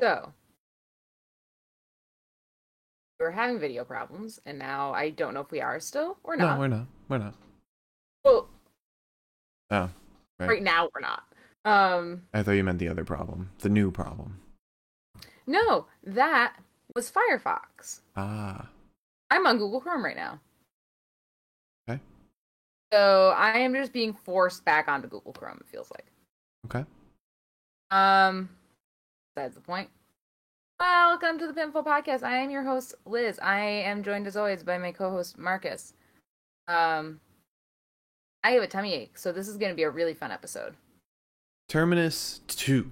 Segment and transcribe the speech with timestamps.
[0.00, 0.32] So
[3.18, 6.36] we were having video problems, and now I don't know if we are still or
[6.36, 6.54] not.
[6.54, 6.86] No, we're not.
[7.08, 7.34] We're not.
[8.24, 8.48] well,
[9.70, 9.90] Oh,
[10.38, 10.48] right.
[10.48, 11.24] right now we're not.
[11.64, 14.40] Um, I thought you meant the other problem, the new problem.
[15.46, 16.54] no, that
[16.94, 18.00] was Firefox.
[18.16, 18.68] Ah,
[19.30, 20.40] I'm on Google Chrome right now.
[21.90, 22.00] Okay.
[22.92, 25.58] So I am just being forced back onto Google Chrome.
[25.60, 26.06] It feels like.
[26.66, 26.88] okay.
[27.90, 28.48] Um,
[29.38, 29.88] that's the point.
[30.80, 32.24] Welcome to the Pinfall Podcast.
[32.24, 33.38] I am your host, Liz.
[33.40, 35.92] I am joined as always by my co-host Marcus.
[36.66, 37.20] Um,
[38.42, 40.74] I have a tummy ache, so this is going to be a really fun episode.
[41.68, 42.90] Terminus two.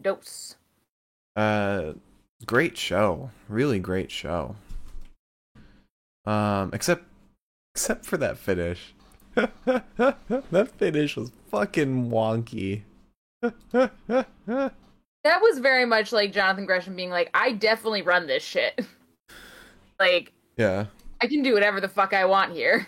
[0.00, 0.56] Dose.
[1.34, 1.92] Uh,
[2.46, 3.30] great show.
[3.48, 4.56] Really great show.
[6.24, 7.04] Um, except,
[7.74, 8.94] except for that finish.
[9.34, 12.82] that finish was fucking wonky.
[15.26, 18.86] That was very much like Jonathan Gresham being like, "I definitely run this shit.
[19.98, 20.86] like, yeah.
[21.20, 22.86] I can do whatever the fuck I want here."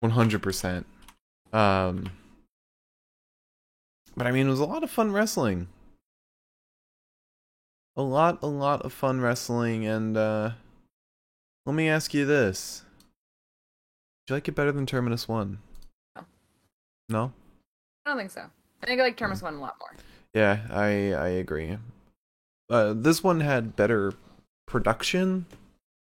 [0.00, 0.86] One hundred percent.
[1.52, 2.10] Um,
[4.16, 5.68] but I mean, it was a lot of fun wrestling.
[7.94, 10.52] A lot, a lot of fun wrestling, and uh,
[11.66, 12.84] let me ask you this:
[14.26, 15.58] Do you like it better than Terminus One?
[16.16, 16.24] No.
[17.10, 17.32] No.
[18.06, 18.46] I don't think so.
[18.82, 19.94] I think I like Terminus One a lot more.
[20.34, 21.78] Yeah, I I agree.
[22.70, 24.12] Uh, this one had better
[24.66, 25.46] production.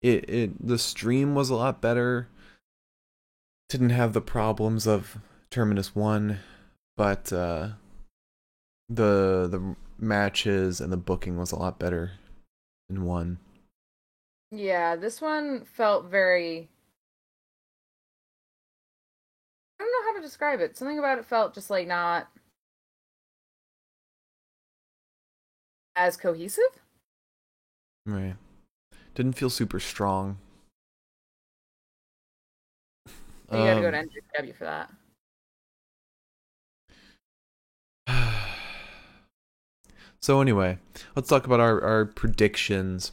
[0.01, 2.27] It it the stream was a lot better.
[3.69, 5.17] Didn't have the problems of
[5.49, 6.39] Terminus One,
[6.97, 7.69] but uh,
[8.89, 12.11] the the matches and the booking was a lot better
[12.89, 13.39] than one.
[14.51, 16.69] Yeah, this one felt very.
[19.79, 20.77] I don't know how to describe it.
[20.77, 22.27] Something about it felt just like not
[25.95, 26.63] as cohesive.
[28.05, 28.35] Right.
[29.15, 30.37] Didn't feel super strong.
[33.51, 33.99] You gotta go Um, to
[34.39, 34.89] NJPW for that.
[40.21, 40.77] so anyway,
[41.15, 43.11] let's talk about our, our predictions.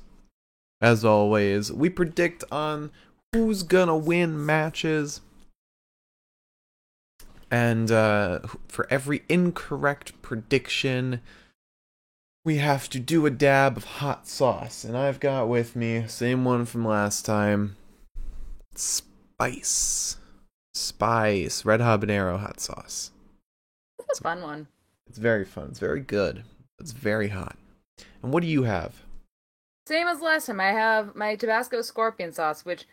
[0.81, 2.93] As always, we predict on
[3.33, 5.21] who's gonna win matches.
[7.50, 11.21] And uh, for every incorrect prediction,
[12.48, 14.82] we have to do a dab of hot sauce.
[14.82, 17.76] And I've got with me, same one from last time,
[18.75, 20.16] spice.
[20.72, 21.66] Spice.
[21.66, 23.10] Red habanero hot sauce.
[24.09, 24.66] It's a fun one.
[25.06, 25.66] It's very fun.
[25.69, 26.42] It's very good.
[26.81, 27.59] It's very hot.
[28.22, 29.03] And what do you have?
[29.86, 30.59] Same as last time.
[30.59, 32.86] I have my Tabasco scorpion sauce, which,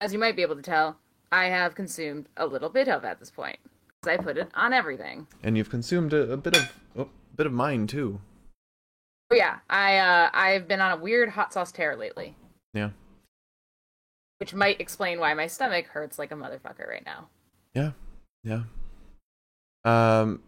[0.00, 0.96] as you might be able to tell,
[1.30, 3.60] I have consumed a little bit of at this point.
[4.04, 5.28] I put it on everything.
[5.44, 8.20] And you've consumed a, a bit of oh, a bit of mine too.
[9.30, 12.36] Oh yeah, I uh, I've been on a weird hot sauce tear lately.
[12.72, 12.90] Yeah.
[14.38, 17.28] Which might explain why my stomach hurts like a motherfucker right now.
[17.74, 17.92] Yeah.
[18.44, 18.62] Yeah.
[19.84, 20.42] Um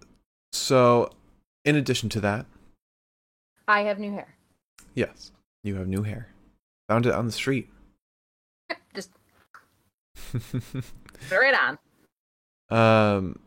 [0.52, 1.10] so
[1.64, 2.46] in addition to that,
[3.66, 4.36] I have new hair.
[4.94, 6.28] yes, you have new hair.
[6.88, 7.68] Found it on the street.
[8.94, 9.10] Just
[10.32, 10.42] put
[11.30, 11.78] it on.
[12.70, 13.38] um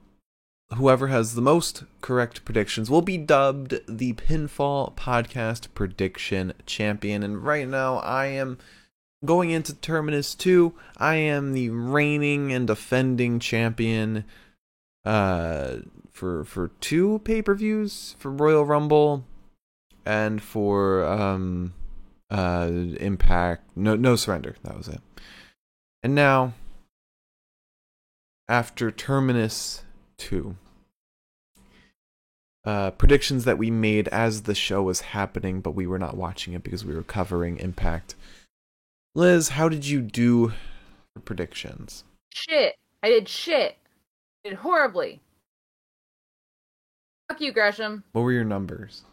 [0.75, 7.23] whoever has the most correct predictions will be dubbed the Pinfall Podcast Prediction Champion.
[7.23, 8.57] And right now, I am
[9.25, 10.73] going into Terminus 2.
[10.97, 14.23] I am the reigning and defending champion
[15.03, 15.77] uh,
[16.11, 19.25] for for two pay per views for Royal Rumble
[20.05, 21.73] and for um,
[22.29, 23.63] uh, Impact.
[23.75, 24.55] No, no surrender.
[24.63, 25.01] That was it.
[26.03, 26.53] And now,
[28.47, 29.83] after Terminus
[30.17, 30.55] 2
[32.63, 36.53] uh, predictions that we made as the show was happening, but we were not watching
[36.53, 38.15] it because we were covering Impact.
[39.15, 40.49] Liz, how did you do
[41.13, 42.03] for predictions?
[42.33, 42.75] Shit.
[43.03, 43.77] I did shit.
[44.45, 45.21] I did horribly.
[47.27, 48.03] Fuck you, Gresham.
[48.11, 49.03] What were your numbers?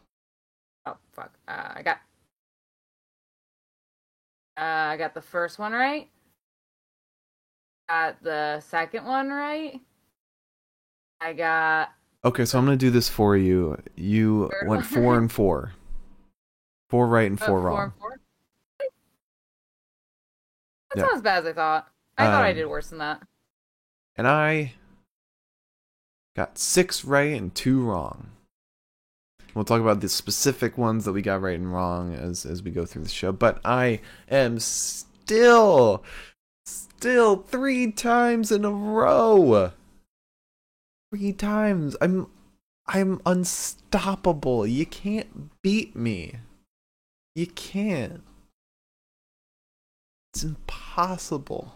[0.86, 1.32] Oh fuck.
[1.46, 1.98] Uh, I got.
[4.56, 6.08] Uh, I got the first one right.
[7.88, 9.80] Got the second one right.
[11.20, 11.90] I got.
[12.24, 13.80] Okay, so I'm gonna do this for you.
[13.96, 15.72] You Third went four and four.
[16.90, 17.82] Four right and four four wrong.
[17.84, 18.20] and four.
[20.90, 21.02] That's Yeah.
[21.02, 21.88] not as bad as I thought.
[22.16, 23.22] I thought I Um, did worse than that.
[24.16, 24.74] And I
[26.34, 28.30] got six right and two wrong.
[29.54, 32.70] We'll talk about the specific ones that we got right and wrong as as we
[32.70, 33.32] go through the show.
[33.32, 36.02] But I am still,
[36.66, 39.72] still three times in a row.
[41.12, 41.96] Three times.
[42.00, 42.28] I'm.
[42.86, 44.66] I'm unstoppable.
[44.66, 46.36] You can't beat me.
[47.34, 48.22] You can't.
[50.32, 51.74] It's impossible.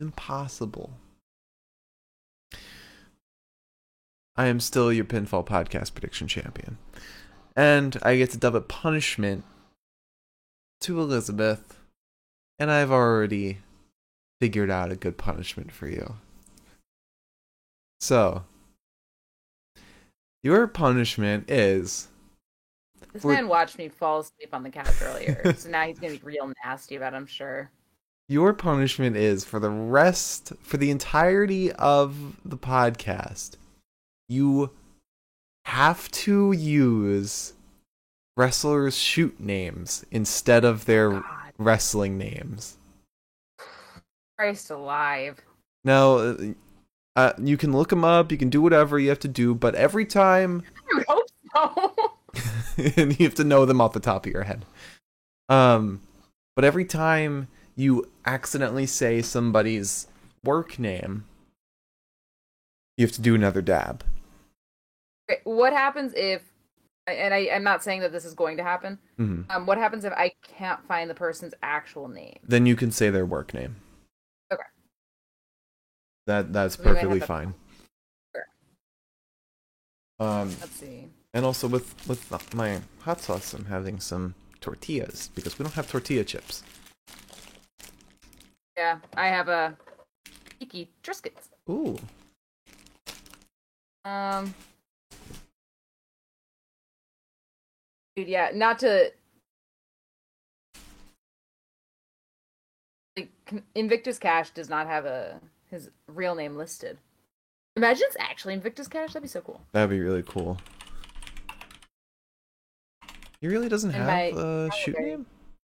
[0.00, 0.94] Impossible.
[4.36, 6.78] I am still your pinfall podcast prediction champion.
[7.54, 9.44] And I get to dub a punishment
[10.82, 11.78] to Elizabeth.
[12.58, 13.58] And I've already
[14.40, 16.16] figured out a good punishment for you.
[18.00, 18.44] So,
[20.42, 22.08] your punishment is
[23.12, 26.14] This For- man watched me fall asleep on the couch earlier, so now he's gonna
[26.14, 27.14] be real nasty about.
[27.14, 27.70] it, I'm sure.
[28.28, 33.56] your punishment is for the rest for the entirety of the podcast
[34.28, 34.70] you
[35.64, 37.52] have to use
[38.36, 42.76] wrestlers shoot names instead of their God, wrestling names
[44.38, 45.40] Christ alive.
[45.84, 46.36] now
[47.16, 49.74] uh, you can look them up you can do whatever you have to do but
[49.74, 50.62] every time
[50.96, 52.12] I hope so.
[52.96, 54.64] and you have to know them off the top of your head.
[55.48, 56.02] Um,
[56.54, 60.06] but every time you accidentally say somebody's
[60.44, 61.24] work name,
[62.96, 64.04] you have to do another dab.
[65.44, 66.42] What happens if?
[67.06, 68.98] And I, I'm not saying that this is going to happen.
[69.16, 72.38] hmm Um, what happens if I can't find the person's actual name?
[72.42, 73.76] Then you can say their work name.
[76.26, 77.54] That that's perfectly fine.
[80.18, 81.08] Um, Let's see.
[81.34, 85.88] and also with with my hot sauce, I'm having some tortillas because we don't have
[85.90, 86.62] tortilla chips.
[88.76, 89.76] Yeah, I have a
[90.58, 91.48] Tiki Triscuits.
[91.68, 91.98] Ooh,
[94.04, 94.54] Um,
[98.14, 99.10] dude, yeah, not to
[103.16, 103.30] like
[103.74, 105.40] Invictus Cash does not have a
[105.70, 106.98] his real name listed.
[107.76, 109.08] Imagine it's actually Invictus Cash.
[109.08, 109.60] That'd be so cool.
[109.72, 110.58] that'd be really cool.
[113.40, 115.26] He really doesn't And have my a shoot name.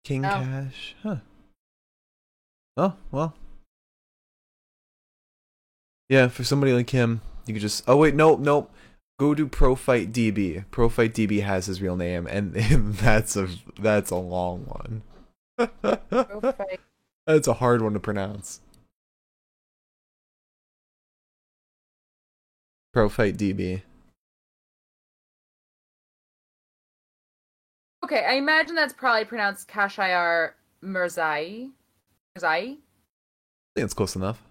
[0.04, 0.28] King oh.
[0.28, 0.44] No.
[0.44, 1.16] Cash, huh?
[2.76, 3.34] Oh well.
[6.08, 7.84] Yeah, for somebody like him, you could just.
[7.86, 8.72] Oh wait, nope, nope.
[9.18, 10.64] Go to Pro Fight DB.
[10.70, 13.48] Pro Fight DB has his real name, and, and that's a
[13.80, 15.02] that's a long one.
[17.26, 18.62] That's a hard one to pronounce.
[22.92, 23.82] Pro Fight DB.
[28.04, 30.52] okay, I imagine that's probably pronounced Kashayar
[30.82, 31.70] Mirzai.
[32.36, 32.44] Mirzai?
[32.44, 32.76] I
[33.76, 34.42] think it's close enough.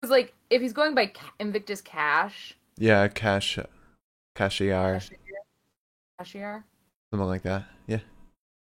[0.00, 3.58] Because like, if he's going by Invictus Cash, Yeah, Cash,
[4.34, 5.00] Cashier,
[6.18, 6.62] Kashayar.
[7.12, 7.64] something like that.
[7.86, 7.98] Yeah.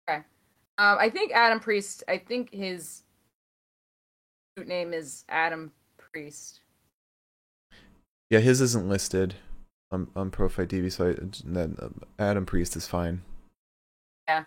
[0.08, 0.18] Okay.
[0.78, 2.02] Um, I think Adam Priest.
[2.08, 3.02] I think his
[4.56, 6.60] name is Adam Priest.
[8.30, 9.34] Yeah, his isn't listed
[9.90, 11.88] on on Pro Fight DB, so I, then uh,
[12.18, 13.22] Adam Priest is fine.
[14.28, 14.44] Yeah,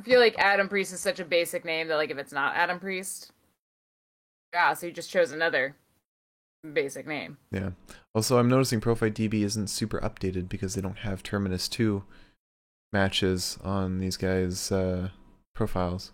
[0.00, 2.56] I feel like Adam Priest is such a basic name that like if it's not
[2.56, 3.32] Adam Priest,
[4.54, 5.76] yeah, so you just chose another
[6.72, 7.36] basic name.
[7.52, 7.70] Yeah.
[8.14, 12.04] Also, I'm noticing Pro Fight DB isn't super updated because they don't have Terminus two
[12.92, 15.10] matches on these guys' uh,
[15.54, 16.12] profiles.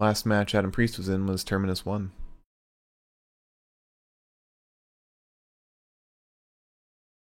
[0.00, 2.12] Last match Adam Priest was in was Terminus one.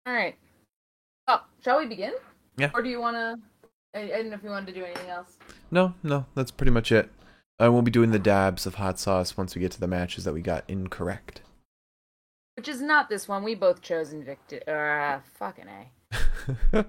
[0.05, 0.35] All right.
[1.27, 2.13] Oh, shall we begin?
[2.57, 2.71] Yeah.
[2.73, 3.37] Or do you want to?
[3.93, 5.37] I, I didn't know if you wanted to do anything else.
[5.69, 7.09] No, no, that's pretty much it.
[7.59, 10.23] I will be doing the dabs of hot sauce once we get to the matches
[10.23, 11.41] that we got incorrect.
[12.57, 13.43] Which is not this one.
[13.43, 14.67] We both chose Invictus.
[14.67, 15.91] Uh, fucking a.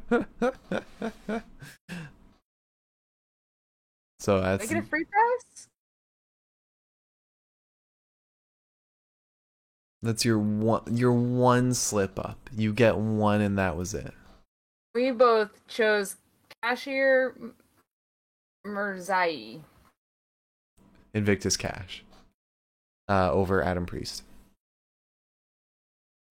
[4.18, 5.68] so Did I that's get a free prize?
[10.02, 12.50] That's your one your one slip up.
[12.54, 14.12] You get one, and that was it.
[14.94, 16.16] We both chose
[16.62, 17.34] Cashier
[18.66, 19.60] Mirzai.
[21.14, 22.04] Invictus Cash
[23.08, 24.24] uh, over Adam Priest.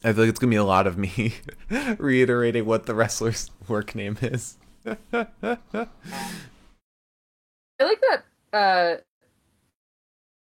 [0.04, 1.36] I feel like it's gonna be a lot of me
[1.98, 4.58] reiterating what the wrestler's work name is.
[4.86, 4.98] I
[7.80, 8.96] like that uh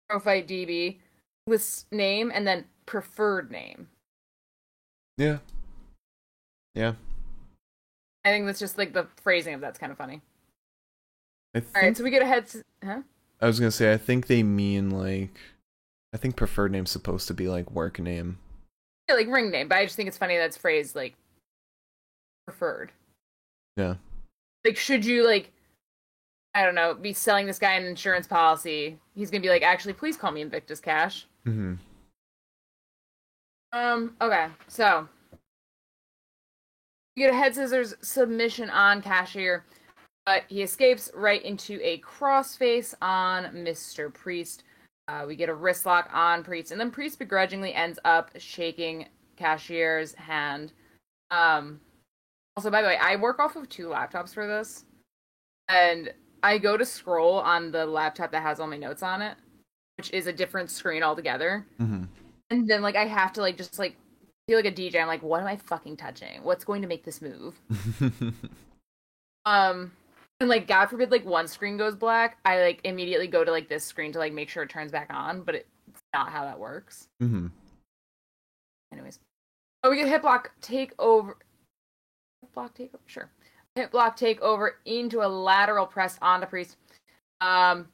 [0.08, 0.98] Pro Fight DB
[1.46, 3.86] with name and then preferred name.
[5.16, 5.38] yeah,
[6.74, 6.94] yeah.
[8.24, 10.20] I think that's just like the phrasing of that's kind of funny.
[11.54, 12.48] I All right, so we get ahead.
[12.48, 13.02] To, huh?
[13.40, 15.38] I was gonna say I think they mean like
[16.12, 18.38] I think preferred name's supposed to be like work name.
[19.08, 21.14] Yeah, like ring name, but I just think it's funny that's phrased like
[22.44, 22.90] preferred.
[23.76, 23.94] Yeah.
[24.64, 25.52] Like, should you like,
[26.54, 28.98] I don't know, be selling this guy an insurance policy?
[29.14, 31.28] He's gonna be like, actually, please call me Invictus Cash.
[31.44, 31.74] hmm
[33.72, 34.16] Um.
[34.20, 34.48] Okay.
[34.68, 35.08] So
[37.16, 39.64] You get a head scissors submission on Cashier,
[40.26, 44.12] but he escapes right into a crossface on Mr.
[44.12, 44.64] Priest.
[45.08, 49.06] Uh, we get a wrist lock on Priest, and then Priest begrudgingly ends up shaking
[49.36, 50.72] Cashier's hand.
[51.30, 51.80] Um,
[52.56, 54.84] also, by the way, I work off of two laptops for this,
[55.68, 56.12] and
[56.42, 59.36] I go to scroll on the laptop that has all my notes on it,
[59.98, 61.66] which is a different screen altogether.
[61.80, 62.04] Mm-hmm.
[62.50, 63.96] And then like I have to like just like
[64.48, 65.00] feel like a DJ.
[65.00, 66.42] I'm like, what am I fucking touching?
[66.42, 67.60] What's going to make this move?
[69.44, 69.92] Um,
[70.40, 73.68] and like God forbid, like one screen goes black, I like immediately go to like
[73.68, 75.66] this screen to like make sure it turns back on, but it's
[76.14, 77.08] not how that works.
[77.22, 77.48] mm-hmm.
[78.92, 79.20] Anyways,
[79.84, 81.36] oh, we get hit block take over.
[82.42, 83.30] Hit block take over, sure.
[83.76, 86.76] Hip block take over into a lateral press onto Priest.
[87.40, 87.88] Um,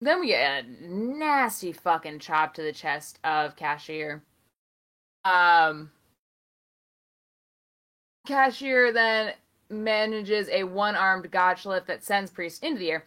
[0.00, 4.22] then we get a nasty fucking chop to the chest of Cashier.
[5.24, 5.90] Um,
[8.26, 9.34] Cashier then
[9.68, 13.04] manages a one-armed gotch lift that sends Priest into the air.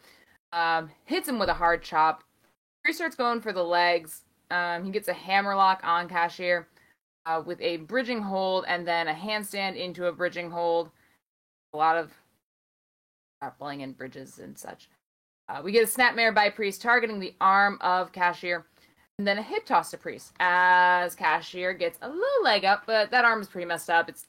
[0.51, 2.23] Um, hits him with a hard chop.
[2.83, 4.21] Priest starts going for the legs.
[4.51, 6.67] Um, he gets a hammerlock on Cashier
[7.25, 10.91] uh, with a bridging hold and then a handstand into a bridging hold.
[11.73, 12.12] A lot of
[13.41, 14.89] grappling and bridges and such.
[15.53, 18.65] Uh, we get a snapmare by Priest targeting the arm of Cashier,
[19.19, 23.12] and then a hip toss to Priest as Cashier gets a little leg up, but
[23.12, 24.10] that arm is pretty messed up.
[24.10, 24.25] It's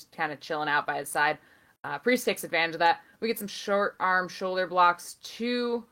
[0.00, 1.36] just kind of chilling out by his side.
[1.84, 3.00] Uh, Priest takes advantage of that.
[3.20, 5.84] We get some short arm shoulder blocks to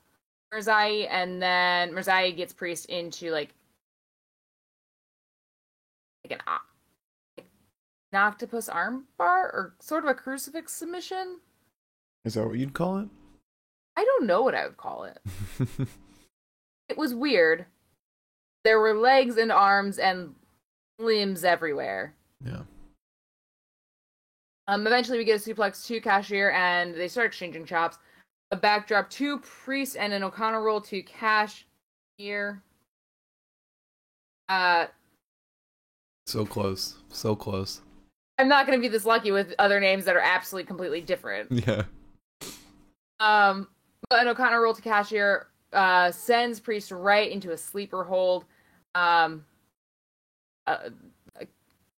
[0.55, 3.53] Mirzai, and then Mirzai gets Priest into like
[6.25, 6.41] like an,
[7.37, 7.47] like
[8.13, 11.41] an octopus arm bar or sort of a crucifix submission.
[12.25, 13.09] Is that what you'd call it?
[14.01, 15.19] I don't know what I would call it.
[16.89, 17.67] It was weird.
[18.65, 20.35] There were legs and arms and
[20.99, 22.15] limbs everywhere.
[22.45, 22.63] yeah.
[24.67, 27.99] Um, eventually, we get a suplex to Cashier, and they start exchanging chops.
[28.51, 31.67] A backdrop to Priest and an O'Connor roll to Cash
[32.19, 32.61] here.
[34.49, 34.87] Uh,
[36.27, 36.97] So close.
[37.09, 37.83] So close.
[38.39, 41.53] I'm not going to be this lucky with other names that are absolutely completely different.
[41.53, 41.83] Yeah.
[43.21, 43.69] Um,
[44.11, 48.45] an O'Connor roll to Cashier uh, sends Priest right into a sleeper hold.
[48.95, 49.45] Um,
[50.67, 50.91] uh,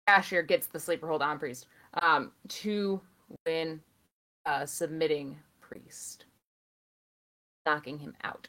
[0.07, 1.67] Cashier gets the sleeper hold on Priest
[2.03, 3.01] um, to
[3.47, 3.81] win,
[4.47, 6.27] uh, submitting Priest,
[7.67, 8.49] knocking him out.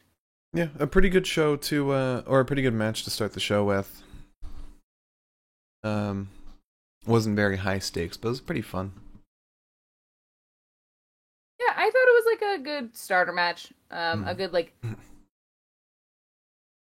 [0.52, 3.40] Yeah, a pretty good show to uh or a pretty good match to start the
[3.40, 4.02] show with.
[5.82, 6.28] Um
[7.06, 8.92] wasn't very high stakes, but it was pretty fun.
[12.42, 13.72] Like a good starter match.
[13.90, 14.36] Um, a Mm.
[14.38, 14.74] good like,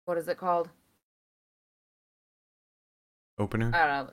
[0.05, 0.69] what is it called?
[3.39, 3.71] Opener.
[3.75, 4.13] I don't know,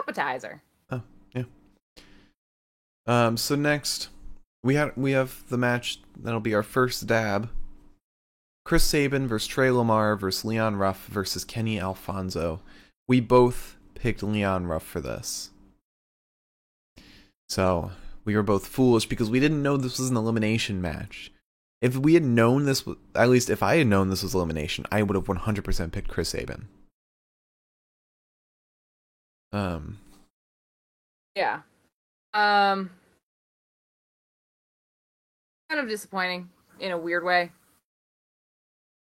[0.00, 0.62] appetizer.
[0.90, 1.02] Oh
[1.34, 1.44] yeah.
[3.06, 4.08] Um so next
[4.62, 7.48] we have we have the match that'll be our first dab.
[8.64, 12.60] Chris Sabin versus Trey Lamar versus Leon Ruff versus Kenny Alfonso.
[13.06, 15.50] We both picked Leon Ruff for this.
[17.48, 17.92] So
[18.24, 21.30] we were both foolish because we didn't know this was an elimination match.
[21.80, 25.02] If we had known this, at least if I had known this was elimination, I
[25.02, 26.68] would have 100% picked Chris Sabin.
[29.52, 29.98] Um,
[31.36, 31.60] Yeah.
[32.32, 32.90] Um,
[35.70, 36.48] kind of disappointing
[36.80, 37.52] in a weird way.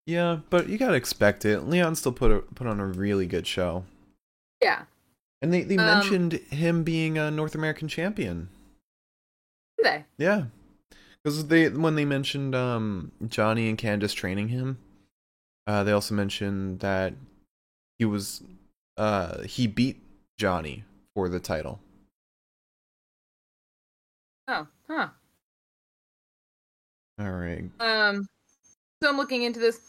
[0.06, 1.60] yeah, but you gotta expect it.
[1.60, 3.84] Leon still put a, put on a really good show,
[4.62, 4.84] Yeah.
[5.42, 8.48] and they they Um, mentioned him being a North American champion.
[9.82, 10.04] They?
[10.18, 10.44] Yeah,
[11.22, 14.78] because they when they mentioned um Johnny and Candice training him,
[15.66, 17.14] uh, they also mentioned that
[17.98, 18.42] he was
[18.96, 20.02] uh he beat
[20.36, 21.80] Johnny for the title.
[24.48, 25.08] Oh, huh.
[27.20, 27.64] All right.
[27.80, 28.26] Um,
[29.02, 29.80] so I'm looking into this.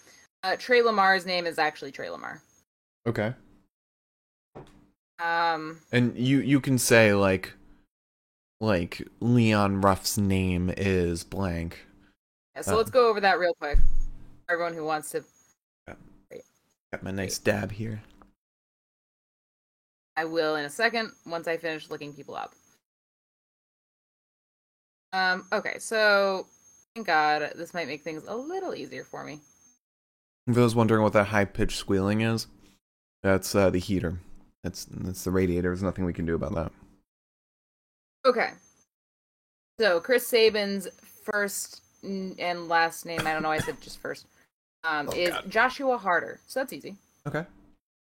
[0.44, 2.42] Uh, Trey Lamar's name is actually Trey Lamar.
[3.08, 3.34] Okay.
[5.20, 7.54] Um, And you you can say like
[8.62, 11.86] like Leon Ruff's name is blank.
[12.56, 12.78] yeah, so Uh.
[12.78, 13.78] let's go over that real quick.
[14.50, 15.24] Everyone who wants to,
[16.92, 18.02] Got my nice dab here.
[20.18, 22.56] I will in a second once I finish looking people up.
[25.14, 26.48] Um, okay, so
[26.96, 29.40] thank God this might make things a little easier for me.
[30.48, 32.48] If I was wondering what that high pitched squealing is,
[33.22, 34.18] that's uh, the heater.
[34.64, 35.70] That's that's the radiator.
[35.70, 36.72] There's nothing we can do about that.
[38.30, 38.52] Okay.
[39.80, 40.88] So Chris Sabin's
[41.24, 44.28] first and last name, I don't know, I said just first,
[44.84, 45.50] um, Oh, is God.
[45.50, 46.40] Joshua Harter.
[46.48, 46.96] So that's easy.
[47.28, 47.44] Okay.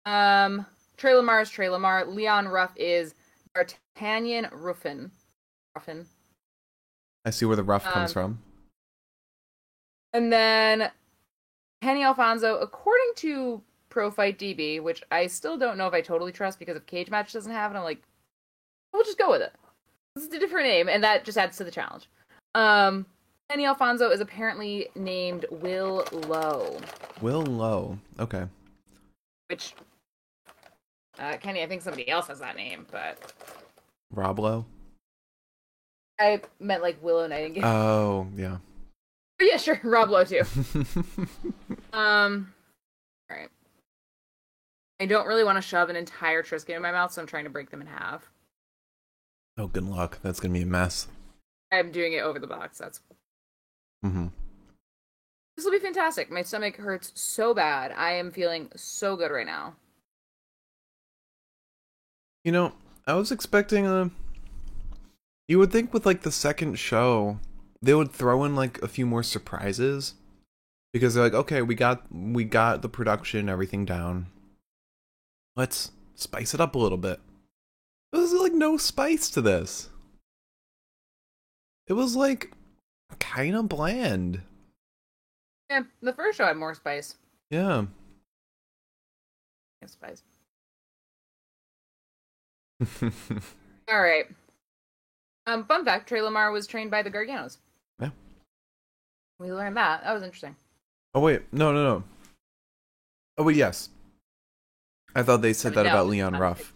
[0.07, 0.65] Um,
[0.97, 2.05] Trey Lamar is Trey Lamar.
[2.07, 3.15] Leon Ruff is
[3.55, 5.11] D'Artagnan Ruffin.
[5.75, 6.07] Ruffin.
[7.25, 8.43] I see where the comes Um, from.
[10.13, 10.93] And then
[11.83, 16.31] Kenny Alfonso, according to Pro Fight DB, which I still don't know if I totally
[16.31, 18.03] trust because if Cage Match doesn't have it, I'm like,
[18.93, 19.53] we'll just go with it.
[20.15, 22.09] This is a different name, and that just adds to the challenge.
[22.55, 23.05] Um,
[23.51, 26.79] Kenny Alfonso is apparently named Will Lowe,
[27.21, 27.99] Will Lowe.
[28.21, 28.45] Okay.
[29.49, 29.75] which
[31.19, 33.33] uh, Kenny, I think somebody else has that name, but
[34.13, 34.65] Rob Lowe.
[36.21, 37.65] I meant like Willow Nightingale.
[37.67, 38.59] Oh, yeah.
[39.41, 40.43] yeah, sure, Rob Lowe too.
[41.93, 42.53] Um,
[43.31, 43.49] all right.
[44.99, 47.45] I don't really want to shove an entire Triscuit in my mouth, so I'm trying
[47.45, 48.31] to break them in half.
[49.59, 50.19] Oh, good luck.
[50.23, 51.09] That's going to be a mess.
[51.73, 52.79] I'm doing it over the box.
[52.79, 53.01] That's
[54.03, 54.29] hmm
[55.57, 56.31] this will be fantastic.
[56.31, 57.93] My stomach hurts so bad.
[57.97, 59.75] I am feeling so good right now.
[62.43, 62.73] You know,
[63.07, 64.11] I was expecting a.
[65.49, 67.39] You would think with like the second show,
[67.81, 70.15] they would throw in like a few more surprises,
[70.93, 74.27] because they're like, okay, we got we got the production, everything down.
[75.57, 77.21] Let's spice it up a little bit.
[78.15, 79.91] There's like no spice to this.
[81.89, 82.53] It was like
[83.19, 84.41] kind of bland.
[85.69, 87.17] Yeah, the first show had more spice.
[87.51, 87.87] Yeah.
[89.83, 90.23] Yeah, spice.
[93.91, 94.27] All right.
[95.49, 97.57] Um, fun fact: Trey Lamar was trained by the Garganos.
[98.01, 98.11] Yeah.
[99.41, 100.05] We learned that.
[100.05, 100.55] That was interesting.
[101.17, 102.05] oh wait, no, no, no.
[103.39, 103.89] Oh wait, yes.
[105.17, 106.37] I thought they said I mean, that no, about Leon.
[106.37, 106.73] Ruff.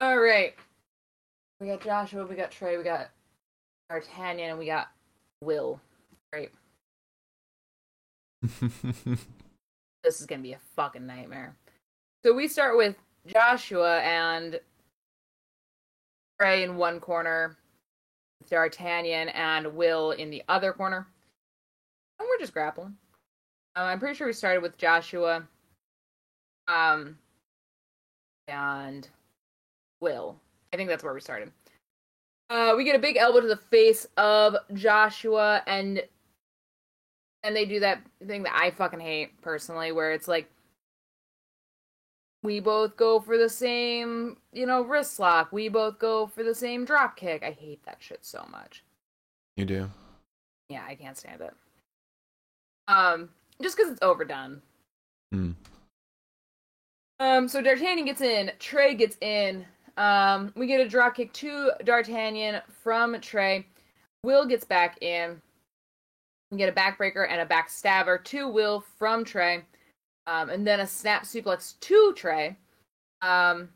[0.00, 0.54] All right.
[1.60, 3.10] We got Joshua, we got Trey, we got
[3.90, 4.88] D'Artagnan, and we got
[5.42, 5.80] Will.
[6.32, 6.50] Right.
[10.02, 11.54] This is gonna be a fucking nightmare.
[12.24, 14.58] So we start with Joshua and
[16.40, 17.58] Trey in one corner,
[18.48, 21.06] D'Artagnan and Will in the other corner.
[22.18, 22.96] And we're just grappling.
[23.76, 25.46] Um, I'm pretty sure we started with Joshua.
[26.66, 27.18] Um
[28.48, 29.06] and
[30.00, 30.36] Will.
[30.72, 31.52] I think that's where we started.
[32.48, 36.02] Uh, we get a big elbow to the face of Joshua, and
[37.42, 40.50] and they do that thing that I fucking hate personally, where it's like
[42.42, 45.52] we both go for the same, you know, wrist lock.
[45.52, 47.42] We both go for the same drop kick.
[47.42, 48.82] I hate that shit so much.
[49.56, 49.90] you do.
[50.68, 51.52] Yeah, I can't stand it.
[52.88, 53.28] Um,
[53.60, 54.62] just because it's overdone.
[55.32, 55.52] Hmm.
[57.18, 59.66] Um, so D'Artagnan gets in, Trey gets in.
[60.00, 63.66] Um, we get a drop kick to D'Artagnan from Trey.
[64.24, 65.42] Will gets back in.
[66.50, 69.62] We get a backbreaker and a backstabber to Will from Trey.
[70.26, 72.56] Um, and then a snap suplex to Trey.
[73.20, 73.68] Um,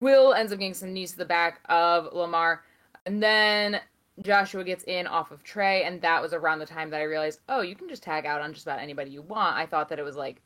[0.00, 2.64] Will ends up getting some knees to the back of Lamar.
[3.06, 3.80] And then
[4.22, 5.84] Joshua gets in off of Trey.
[5.84, 8.40] And that was around the time that I realized, oh, you can just tag out
[8.40, 9.56] on just about anybody you want.
[9.56, 10.42] I thought that it was like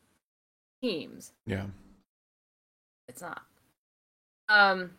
[0.83, 1.31] teams.
[1.47, 1.65] Yeah.
[3.07, 3.41] It's not.
[4.49, 4.91] Um.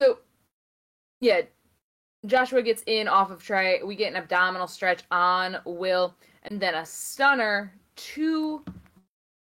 [0.00, 0.18] So,
[1.20, 1.42] yeah,
[2.26, 3.82] Joshua gets in off of Trey.
[3.82, 8.64] We get an abdominal stretch on Will, and then a stunner to.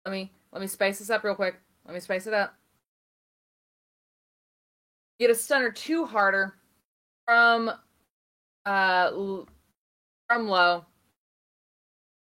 [0.04, 1.56] Let me let me spice this up real quick.
[1.84, 2.54] Let me spice it up.
[5.18, 6.54] Get a stunner two Harter
[7.26, 7.70] from
[8.64, 9.10] uh
[10.28, 10.84] from Lowe.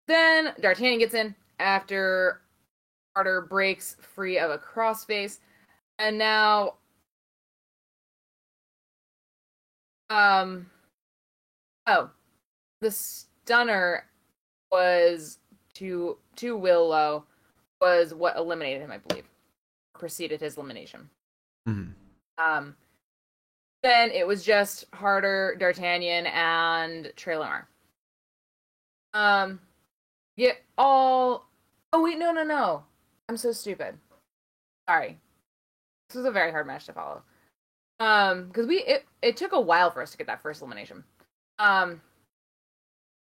[0.09, 2.41] Then D'Artagnan gets in after
[3.15, 5.39] Carter breaks free of a crossface,
[5.99, 6.75] and now
[10.11, 10.67] um
[11.87, 12.11] oh
[12.81, 14.05] the stunner
[14.73, 15.39] was
[15.75, 17.25] to to Willow
[17.81, 19.25] was what eliminated him, I believe.
[19.95, 21.09] Preceded his elimination.
[21.67, 21.91] hmm
[22.39, 22.77] Um
[23.83, 27.69] then it was just Harter, D'Artagnan, and Trey Lamar.
[29.15, 29.61] Um
[30.37, 31.47] get all
[31.93, 32.85] Oh wait, no no no.
[33.31, 33.97] I'm so stupid.
[34.89, 35.17] Sorry.
[36.09, 37.23] This was a very hard match to follow.
[38.01, 41.05] Um, because we it, it took a while for us to get that first elimination.
[41.61, 42.01] Um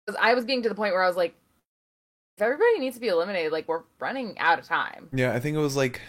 [0.04, 1.36] because I was getting to the point where I was like,
[2.36, 5.08] if everybody needs to be eliminated, like we're running out of time.
[5.12, 6.00] Yeah, I think it was like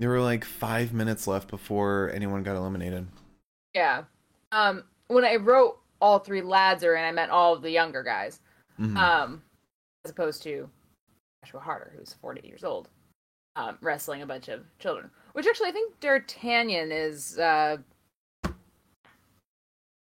[0.00, 3.06] there were like five minutes left before anyone got eliminated.
[3.72, 4.02] Yeah.
[4.50, 8.02] Um when I wrote all three lads are in, I meant all of the younger
[8.02, 8.40] guys.
[8.80, 8.96] Mhm.
[8.96, 9.42] Um
[10.04, 10.68] as opposed to
[11.44, 12.88] Joshua Harter, who's 40 years old,
[13.56, 15.10] um, wrestling a bunch of children.
[15.32, 17.78] Which actually, I think D'Artagnan is uh,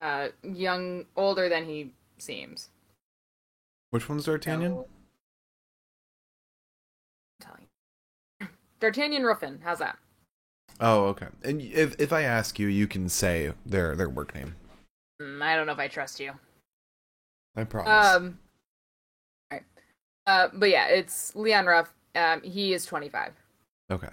[0.02, 2.70] uh, young, older than he seems.
[3.92, 4.74] Which one's D'Artagnan?
[4.74, 4.88] So-
[7.42, 7.68] I'm telling
[8.42, 8.48] you.
[8.80, 9.60] D'Artagnan Ruffin.
[9.64, 9.98] How's that?
[10.80, 11.28] Oh, okay.
[11.44, 14.56] And if if I ask you, you can say their their work name.
[15.22, 16.34] Mm, I don't know if I trust you.
[17.56, 18.06] I promise.
[18.06, 18.40] Um.
[19.50, 19.64] All right.
[20.28, 21.94] Uh, but yeah, it's Leon Ruff.
[22.16, 23.34] Um, he is 25.
[23.92, 24.10] okay.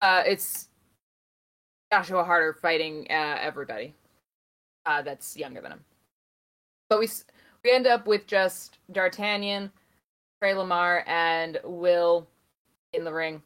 [0.00, 0.68] Uh, it's
[1.92, 3.94] Joshua Harter fighting uh, everybody
[4.86, 5.84] uh, that's younger than him.
[6.88, 7.08] But we
[7.64, 9.72] we end up with just D'Artagnan,
[10.40, 12.28] Trey Lamar, and Will
[12.92, 13.42] in the ring.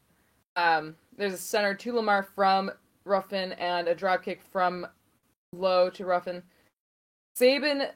[0.57, 2.70] Um, there's a center to Lamar from
[3.05, 4.87] Ruffin and a dropkick from
[5.55, 6.42] Lowe to Ruffin.
[7.35, 7.87] Sabin,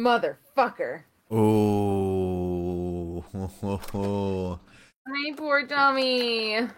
[0.00, 1.02] motherfucker.
[1.30, 2.05] Oh.
[5.06, 6.54] My poor dummy.
[6.56, 6.70] and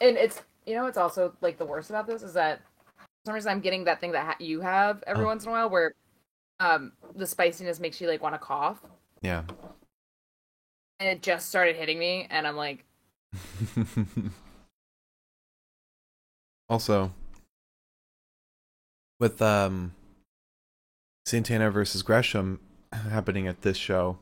[0.00, 2.60] it's you know it's also like the worst about this is that
[2.98, 5.26] for some reason I'm getting that thing that ha- you have every Oh.
[5.28, 5.92] once in a while where
[6.60, 8.78] um the spiciness makes you like want to cough
[9.20, 9.42] yeah.
[10.98, 12.84] and it just started hitting me and I'm like
[16.68, 17.12] also,
[19.20, 19.92] with um
[21.26, 22.60] Santana versus Gresham
[22.92, 24.18] happening at this show,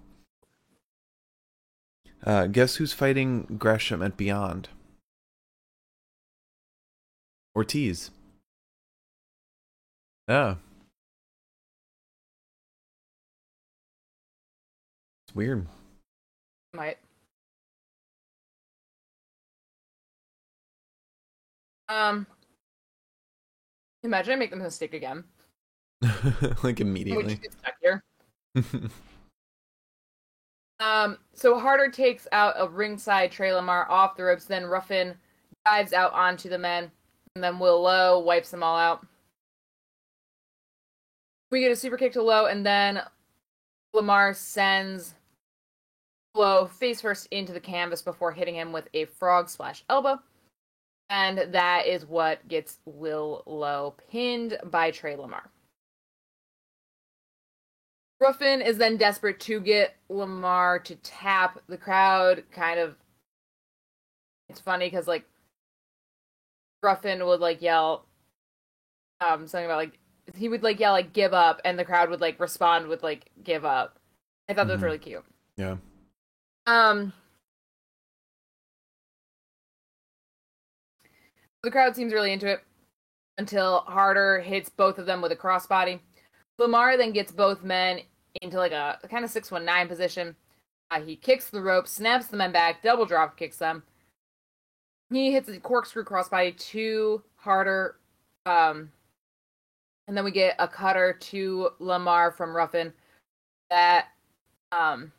[2.24, 4.68] uh, guess who's fighting Gresham at Beyond?
[7.56, 8.10] Ortiz.
[10.28, 10.56] Yeah.
[15.26, 15.66] It's weird.
[16.72, 16.98] might
[21.88, 22.26] um
[24.04, 25.24] imagine I make the mistake again
[26.62, 27.40] like immediately.
[30.80, 35.14] Um, so Harter takes out a ringside Trey Lamar off the ropes, then Ruffin
[35.66, 36.90] dives out onto the men,
[37.34, 39.06] and then Will Lowe wipes them all out.
[41.50, 43.02] We get a super kick to Lowe, and then
[43.92, 45.14] Lamar sends
[46.34, 50.18] Lowe face first into the canvas before hitting him with a frog splash elbow.
[51.10, 55.50] And that is what gets Will Lowe pinned by Trey Lamar.
[58.20, 61.58] Ruffin is then desperate to get Lamar to tap.
[61.68, 62.96] The crowd kind of.
[64.48, 65.24] It's funny because, like,
[66.82, 68.06] Ruffin would, like, yell
[69.20, 69.98] um something about, like,
[70.34, 73.30] he would, like, yell, like, give up, and the crowd would, like, respond with, like,
[73.42, 73.98] give up.
[74.48, 74.84] I thought that was Mhm.
[74.84, 75.24] really cute.
[75.56, 75.76] yeah.
[76.66, 77.12] Um.
[81.62, 82.64] The crowd seems really into it
[83.36, 86.00] until Harter hits both of them with a crossbody.
[86.60, 88.00] Lamar then gets both men
[88.42, 90.36] into like a, kind of 619 position.
[90.90, 93.82] Uh, he kicks the rope, snaps the men back, double drop kicks them.
[95.10, 97.96] He hits a corkscrew crossbody to Harter.
[98.46, 98.92] Um,
[100.06, 102.92] and then we get a cutter to Lamar from Ruffin
[103.70, 104.08] that
[104.70, 105.12] um,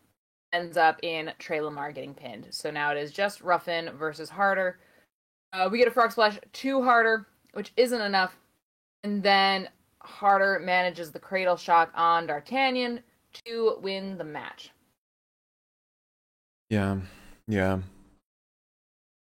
[0.54, 2.48] ends up in Trey Lamar getting pinned.
[2.52, 4.80] So now it is just Ruffin versus Harter.
[5.54, 8.38] Uh, we get a frog splash to Harter, which isn't enough.
[9.04, 9.68] And then
[10.04, 13.02] Harter manages the cradle shock on D'Artagnan
[13.46, 14.72] to win the match.
[16.70, 16.98] Yeah,
[17.48, 17.76] yeah.
[17.78, 17.82] I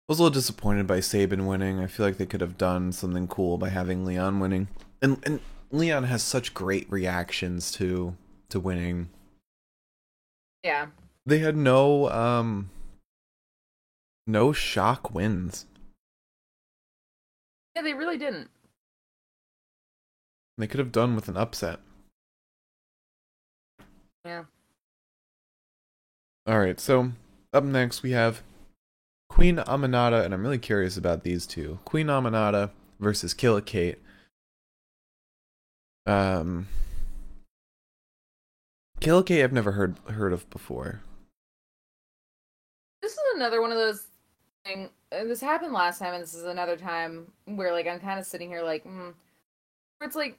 [0.08, 1.80] was a little disappointed by Sabin winning.
[1.80, 4.68] I feel like they could have done something cool by having Leon winning.
[5.00, 8.16] And and Leon has such great reactions to
[8.50, 9.08] to winning.
[10.62, 10.86] Yeah.
[11.24, 12.70] They had no um
[14.26, 15.66] no shock wins.
[17.74, 18.50] Yeah, they really didn't.
[20.62, 21.80] They could have done with an upset.
[24.24, 24.44] Yeah.
[26.46, 27.10] All right, so
[27.52, 28.44] up next we have
[29.28, 31.80] Queen Aminata, and I'm really curious about these two.
[31.84, 32.70] Queen Aminata
[33.00, 33.98] versus Killa Kate.
[36.06, 36.68] Um,
[39.00, 41.00] Killa Kate I've never heard heard of before.
[43.02, 44.06] This is another one of those
[44.64, 44.90] thing.
[45.10, 48.26] uh, This happened last time, and this is another time where like I'm kind of
[48.26, 49.12] sitting here like, mm,
[49.98, 50.38] where it's like,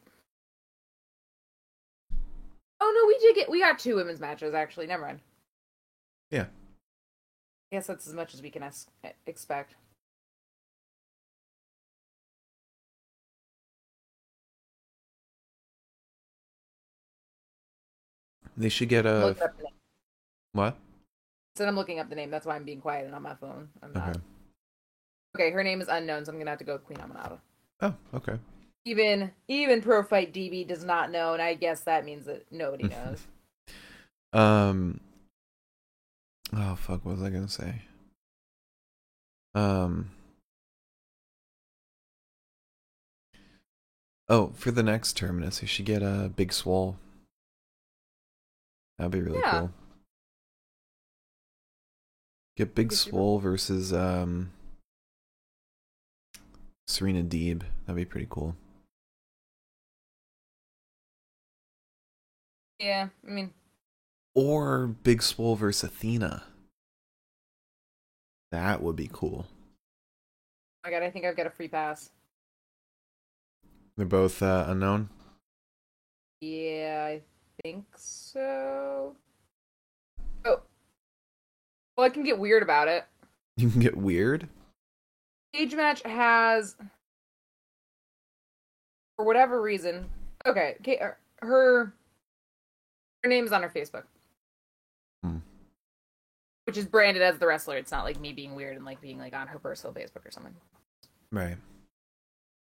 [2.84, 4.88] oh no, we did get we got two women's matches actually.
[4.88, 5.20] Never mind.
[6.30, 6.46] Yeah.
[7.72, 8.88] I guess that's as much as we can es-
[9.26, 9.76] expect.
[18.56, 19.74] They should get a looking up the name.
[20.52, 20.78] what?
[21.56, 22.30] So I'm looking up the name.
[22.30, 23.70] That's why I'm being quiet and on my phone.
[23.82, 24.10] I'm not.
[24.10, 24.20] Okay.
[25.36, 27.40] Okay, her name is unknown, so I'm gonna have to go with Queen Aminata.
[27.82, 28.38] Oh, okay.
[28.86, 32.84] Even even Pro Fight DB does not know, and I guess that means that nobody
[32.90, 33.26] knows.
[34.34, 35.00] Um.
[36.56, 37.06] Oh fuck!
[37.06, 37.82] What was I gonna say?
[39.56, 40.12] Um.
[44.30, 46.98] Oh, for the next terminus, you should get a big swole.
[48.98, 49.52] That'd be really Yeah.
[49.60, 49.72] cool.
[52.56, 54.52] Get Big Swole versus um
[56.88, 57.64] Serena Deeb.
[57.86, 58.56] That'd be pretty cool.
[62.84, 63.54] Yeah, I mean,
[64.36, 66.44] Or Big Swole versus Athena.
[68.52, 69.46] That would be cool.
[70.84, 71.02] I got.
[71.02, 72.10] I think I've got a free pass.
[73.96, 75.08] They're both uh, unknown.
[76.42, 77.22] Yeah, I
[77.64, 79.16] think so.
[80.44, 80.60] Oh,
[81.96, 83.06] well, I can get weird about it.
[83.56, 84.50] You can get weird.
[85.54, 86.76] Cage match has,
[89.16, 90.10] for whatever reason,
[90.46, 91.94] okay, Ka- uh, her
[93.24, 94.04] her name's on her Facebook,
[95.24, 95.38] Hmm.
[96.66, 97.78] which is branded as the wrestler.
[97.78, 100.32] It's not like me being weird and like being like on her personal Facebook or
[100.32, 100.56] something.
[101.32, 101.58] Right.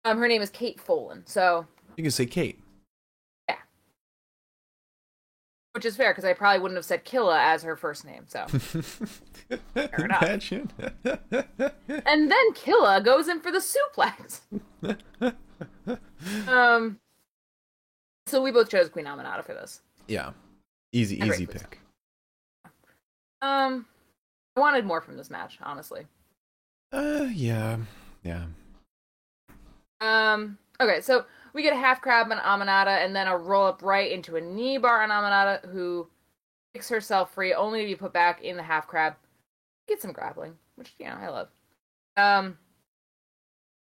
[0.04, 1.66] Um, her name is Kate Folan, so
[1.96, 2.58] You can say Kate.
[3.48, 3.56] Yeah.
[5.72, 8.24] Which is fair because I probably wouldn't have said Killa as her first name.
[8.28, 8.46] So,
[9.74, 10.22] fair enough.
[10.22, 10.70] Imagine.
[11.88, 14.40] and then Killa goes in for the suplex.
[16.46, 16.98] Um,
[18.26, 19.80] so we both chose Queen Aminata for this.
[20.06, 20.30] yeah.
[20.92, 21.80] Easy, easy pick.
[23.42, 23.86] Um,
[24.56, 26.06] I wanted more from this match, honestly.
[26.92, 27.76] Uh, yeah.
[28.24, 28.44] Yeah.
[30.00, 33.82] Um, okay, so we get a half crab on Aminata and then a roll up
[33.82, 36.08] right into a knee bar on Aminata who
[36.74, 39.16] kicks herself free only to be put back in the half crab.
[39.88, 41.48] Get some grappling, which, you know, I love.
[42.16, 42.58] Um,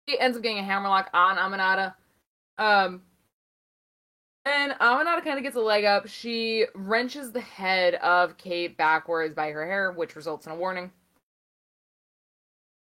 [0.08, 1.94] he ends up getting a hammerlock on Aminata.
[2.58, 3.02] Um,
[4.46, 6.08] and Aminata kind of gets a leg up.
[6.08, 10.92] She wrenches the head of Kate backwards by her hair, which results in a warning.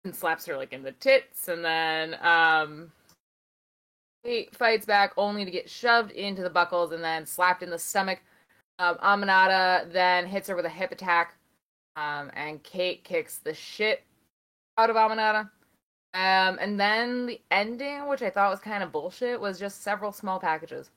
[0.05, 2.91] And slaps her like in the tits, and then um
[4.23, 7.79] Kate fights back only to get shoved into the buckles and then slapped in the
[7.79, 8.19] stomach.
[8.77, 11.35] Um, Aminata then hits her with a hip attack,
[11.97, 14.03] um, and Kate kicks the shit
[14.77, 15.49] out of Aminata.
[16.13, 20.11] Um, and then the ending, which I thought was kind of bullshit, was just several
[20.11, 20.89] small packages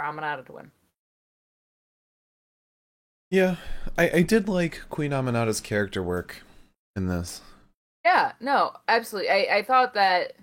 [0.00, 0.70] Aminata to win.
[3.30, 3.56] Yeah.
[3.98, 6.42] I, I did like Queen Aminata's character work
[6.94, 7.40] in this.
[8.04, 9.30] Yeah, no, absolutely.
[9.30, 10.34] I, I thought that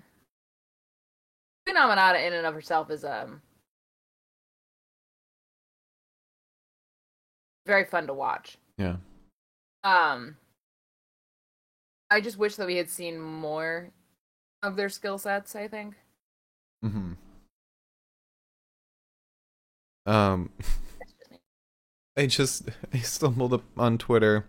[1.66, 3.40] Queen Aminata in and of herself is um
[7.66, 8.58] very fun to watch.
[8.76, 8.96] Yeah.
[9.82, 10.36] Um
[12.10, 13.90] I just wish that we had seen more
[14.62, 15.94] of their skill sets, I think.
[16.84, 17.12] Mm-hmm.
[20.06, 20.50] Um,
[22.16, 24.46] I just I stumbled up on Twitter.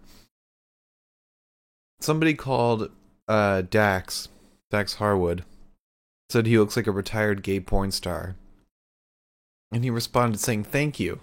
[2.00, 2.92] Somebody called
[3.28, 4.28] uh Dax
[4.70, 5.44] Dax Harwood
[6.30, 8.36] said he looks like a retired gay porn star,
[9.72, 11.20] and he responded saying thank you.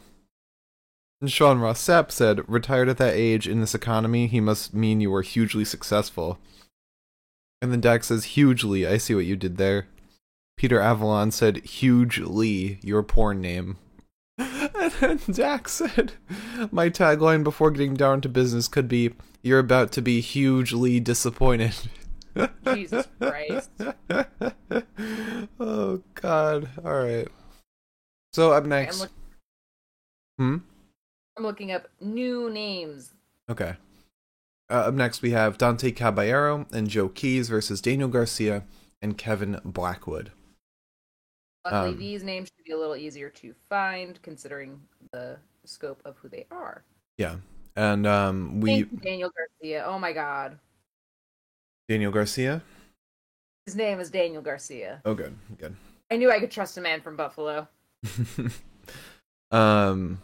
[1.20, 5.00] And Sean Ross Sapp said, "Retired at that age in this economy, he must mean
[5.00, 6.38] you were hugely successful."
[7.60, 9.86] And then Dax says, "Hugely, I see what you did there."
[10.56, 13.76] Peter Avalon said, "Hugely, your porn name."
[15.66, 16.12] Said,
[16.70, 21.74] "My tagline before getting down to business could be, you're about to be hugely disappointed."
[22.72, 23.70] Jesus Christ.
[25.60, 26.68] oh God!
[26.84, 27.28] All right.
[28.32, 29.10] So up I'm, next, look-
[30.38, 30.56] hmm.
[31.36, 33.12] I'm looking up new names.
[33.50, 33.74] Okay.
[34.70, 38.64] Uh, up next, we have Dante Caballero and Joe Keys versus Daniel Garcia
[39.02, 40.30] and Kevin Blackwood.
[41.64, 44.80] Luckily, Um, these names should be a little easier to find considering
[45.12, 46.82] the scope of who they are.
[47.18, 47.36] Yeah,
[47.76, 49.84] and um, we Daniel Garcia.
[49.86, 50.58] Oh my god.
[51.88, 52.62] Daniel Garcia.
[53.66, 55.00] His name is Daniel Garcia.
[55.04, 55.76] Oh, good, good.
[56.10, 57.68] I knew I could trust a man from Buffalo.
[59.52, 60.20] um,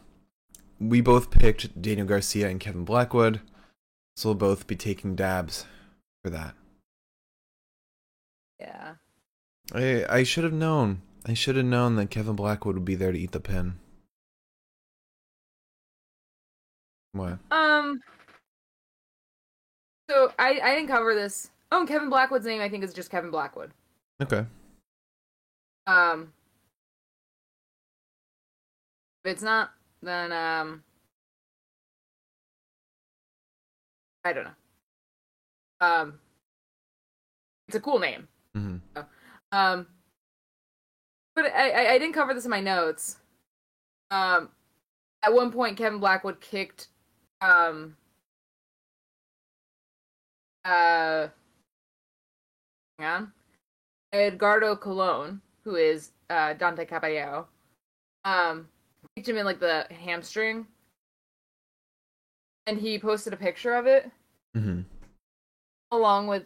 [0.81, 3.41] we both picked Daniel Garcia and Kevin Blackwood,
[4.17, 5.67] so we'll both be taking dabs
[6.25, 6.55] for that.
[8.59, 8.95] Yeah.
[9.73, 11.03] I I should have known.
[11.29, 13.75] I should have known that Kevin Blackwood would be there to eat the pin.
[17.13, 17.39] What?
[17.51, 18.01] Um.
[20.09, 21.51] So I I didn't cover this.
[21.71, 23.73] Oh, and Kevin Blackwood's name I think is just Kevin Blackwood.
[24.23, 24.47] Okay.
[25.87, 26.33] Um.
[29.25, 30.83] If it's not, then um.
[34.25, 35.87] I don't know.
[35.87, 36.19] Um.
[37.69, 38.29] It's a cool name.
[38.55, 38.79] hmm
[39.53, 39.87] Um,
[41.39, 43.19] but I, I, I didn't cover this in my notes.
[44.11, 44.49] Um,
[45.23, 46.89] at one point, Kevin Blackwood kicked,
[47.41, 47.97] um,
[50.65, 51.29] uh,
[52.99, 53.33] hang on,
[54.13, 57.47] Edgardo Colon, who is uh, Dante Caballero,
[58.25, 58.69] um,
[59.15, 60.67] kicked him in like the hamstring,
[62.67, 64.11] and he posted a picture of it,
[64.57, 64.81] Mm-hmm.
[65.93, 66.43] along with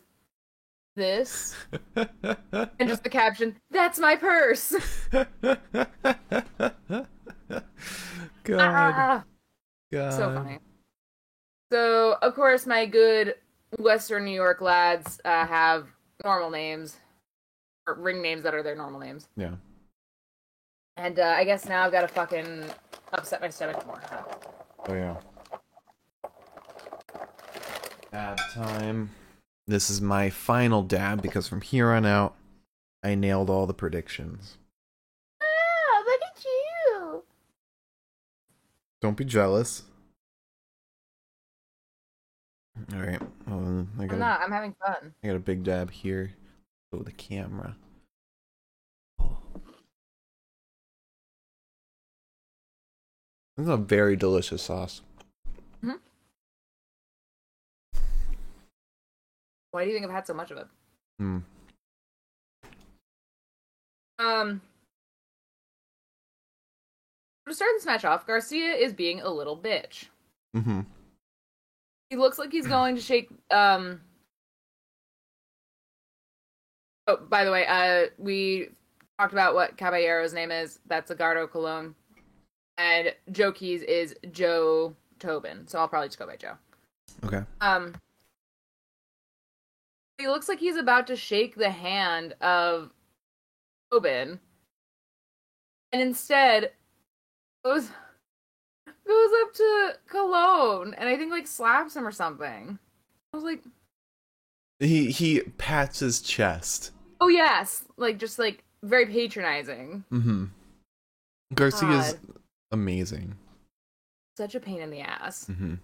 [0.94, 1.55] this
[1.96, 4.74] and just the caption, "That's my purse."
[8.44, 8.61] God.
[8.61, 9.24] Ah,
[9.92, 10.12] God.
[10.12, 10.59] so funny.
[11.70, 13.35] So, of course, my good
[13.78, 15.87] Western New York lads uh, have
[16.24, 16.96] normal names
[17.87, 19.28] or ring names that are their normal names.
[19.37, 19.55] Yeah.
[20.96, 22.64] And uh, I guess now I've got to fucking
[23.12, 24.02] upset my stomach more.
[24.88, 25.16] Oh yeah.
[28.11, 29.11] Dab time.
[29.72, 32.37] This is my final dab because from here on out,
[33.02, 34.58] I nailed all the predictions.
[35.40, 37.22] Ah, look at you!
[39.00, 39.85] Don't be jealous.
[42.92, 43.22] All right.
[43.46, 44.40] Well, I got I'm a, not.
[44.42, 45.14] I'm having fun.
[45.24, 46.35] I got a big dab here.
[46.92, 47.74] Oh, the camera.
[49.22, 49.38] Oh.
[53.56, 55.00] This is a very delicious sauce.
[59.72, 60.66] Why do you think I've had so much of it?
[61.20, 61.42] Mm.
[64.18, 64.61] Um,
[67.48, 70.06] to start this match off, Garcia is being a little bitch.
[70.56, 70.80] Mm-hmm.
[72.11, 73.30] He looks like he's going to shake.
[73.50, 74.00] Um.
[77.08, 78.68] Oh, by the way, uh, we
[79.18, 80.78] talked about what Caballero's name is.
[80.87, 81.94] That's Agardo Colon,
[82.78, 85.66] and Joe Keys is Joe Tobin.
[85.66, 86.54] So I'll probably just go by Joe.
[87.24, 87.42] Okay.
[87.61, 87.94] Um,
[90.22, 92.90] he looks like he's about to shake the hand of
[93.90, 94.38] Tobin,
[95.90, 96.70] and instead
[97.64, 97.88] goes
[99.06, 102.78] goes up to Colon and I think like slaps him or something.
[103.32, 103.62] I was like,
[104.78, 106.92] He he pats his chest.
[107.20, 110.04] oh yes, like just like very patronizing.
[110.12, 110.44] Mm-hmm.
[111.54, 112.18] Garcia's God.
[112.70, 113.35] amazing.
[114.38, 115.46] Such a pain in the ass.
[115.50, 115.74] Mm-hmm.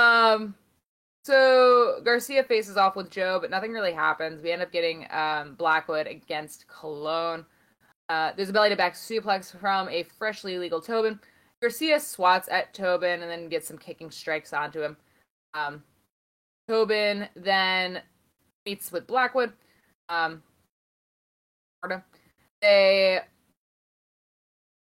[0.00, 0.54] Um,
[1.24, 4.42] so Garcia faces off with Joe, but nothing really happens.
[4.42, 7.44] We end up getting um, Blackwood against Colon.
[8.08, 11.20] Uh, there's a belly to back suplex from a freshly legal Tobin.
[11.60, 14.96] Garcia swats at Tobin and then gets some kicking strikes onto him.
[15.54, 15.82] Um,
[16.68, 18.00] Tobin then
[18.64, 19.52] meets with Blackwood.
[20.08, 20.42] Um,
[22.62, 23.20] they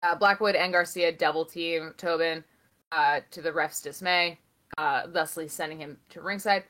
[0.02, 2.44] uh, Blackwood and Garcia double team Tobin
[2.92, 4.38] uh, to the ref's dismay,
[4.78, 6.64] uh, thusly sending him to ringside.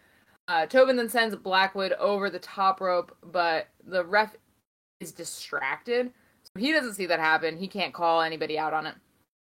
[0.49, 4.37] Uh, Tobin then sends Blackwood over the top rope, but the ref
[5.01, 6.13] is distracted.
[6.43, 7.57] So he doesn't see that happen.
[7.57, 8.95] He can't call anybody out on it.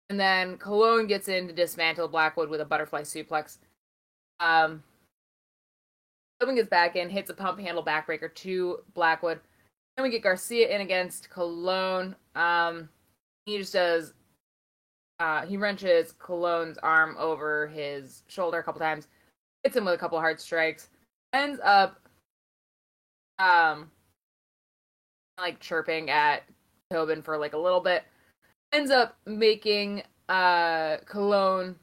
[0.10, 3.58] And then Colon gets in to dismantle Blackwood with a butterfly suplex.
[4.40, 4.84] Um,
[6.40, 9.40] Tobin gets back in, hits a pump handle backbreaker to Blackwood.
[9.96, 12.16] Then we get Garcia in against Cologne.
[12.36, 12.90] Um,
[13.46, 14.14] he just does
[15.20, 19.08] uh, he wrenches Colon's arm over his shoulder a couple times,
[19.64, 20.90] hits him with a couple hard strikes,
[21.34, 22.00] ends up
[23.40, 23.90] um
[25.40, 26.44] like chirping at
[26.92, 28.04] Tobin for like a little bit,
[28.72, 31.76] ends up making uh Colon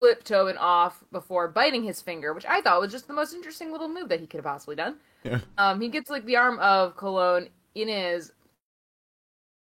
[0.00, 3.72] flip Tobin off before biting his finger, which I thought was just the most interesting
[3.72, 4.96] little move that he could have possibly done.
[5.24, 5.40] Yeah.
[5.56, 8.32] Um, he gets like the arm of Colon in his,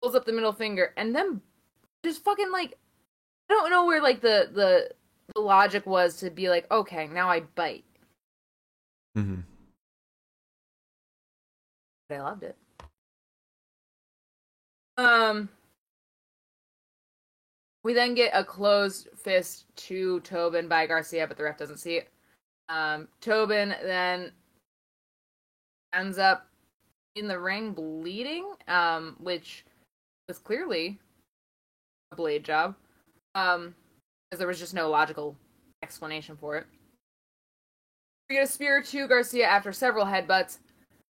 [0.03, 1.41] pulls up the middle finger, and then
[2.09, 2.77] just fucking like,
[3.51, 4.91] I don't know where like the the
[5.35, 7.85] the logic was to be like, okay, now I bite.
[9.17, 9.41] Mm-hmm.
[12.09, 12.57] But I loved it.
[14.97, 15.49] Um,
[17.85, 21.97] we then get a closed fist to Tobin by Garcia, but the ref doesn't see
[21.97, 22.09] it.
[22.69, 24.33] Um, Tobin then
[25.93, 26.49] ends up
[27.15, 29.65] in the ring bleeding, um, which
[30.27, 30.99] was clearly
[32.17, 32.75] blade job,
[33.35, 33.75] um,
[34.31, 35.37] because there was just no logical
[35.83, 36.67] explanation for it.
[38.29, 40.59] We get a spear to Garcia after several headbutts,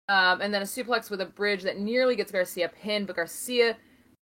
[0.10, 3.76] um, and then a suplex with a bridge that nearly gets Garcia pinned, but Garcia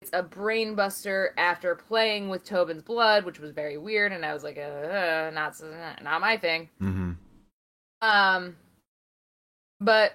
[0.01, 4.43] gets a brainbuster after playing with Tobin's blood, which was very weird, and I was
[4.43, 5.61] like, uh, not
[6.03, 6.69] not my thing.
[6.81, 7.13] Mm-hmm.
[8.03, 8.57] Um,
[9.81, 10.15] but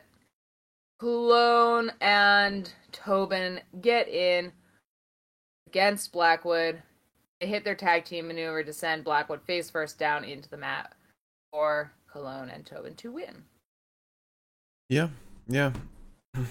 [1.00, 4.52] Colon and Tobin get in
[5.76, 6.82] against Blackwood.
[7.42, 10.94] They hit their tag team maneuver to send Blackwood face first down into the mat
[11.52, 13.44] for Colon and Tobin to win.
[14.90, 15.10] Yeah.
[15.48, 15.74] Yeah.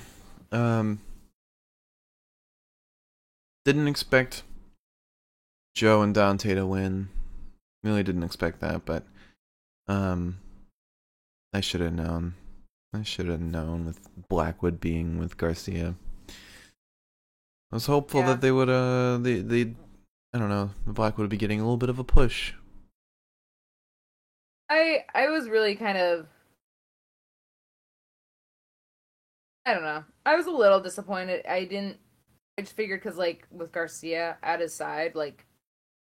[0.53, 1.01] Um.
[3.65, 4.45] Didn't expect
[5.75, 7.09] Joe and Dante to win.
[7.83, 9.03] Really didn't expect that, but
[9.89, 10.39] um,
[11.53, 12.35] I should have known.
[12.93, 13.99] I should have known with
[14.29, 15.97] Blackwood being with Garcia.
[17.75, 18.27] I was hopeful Yeah.
[18.27, 19.75] that they would uh they they
[20.33, 22.53] I don't know, the black would be getting a little bit of a push.
[24.71, 26.29] I I was really kind of
[29.67, 30.05] I don't know.
[30.25, 31.45] I was a little disappointed.
[31.47, 31.97] I didn't.
[32.57, 35.45] I just figured because like with Garcia at his side, like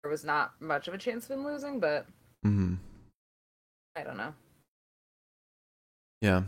[0.03, 2.07] there was not much of a chance of him losing, but
[2.43, 2.75] hmm
[3.97, 4.35] I don't know.
[6.21, 6.43] Yeah.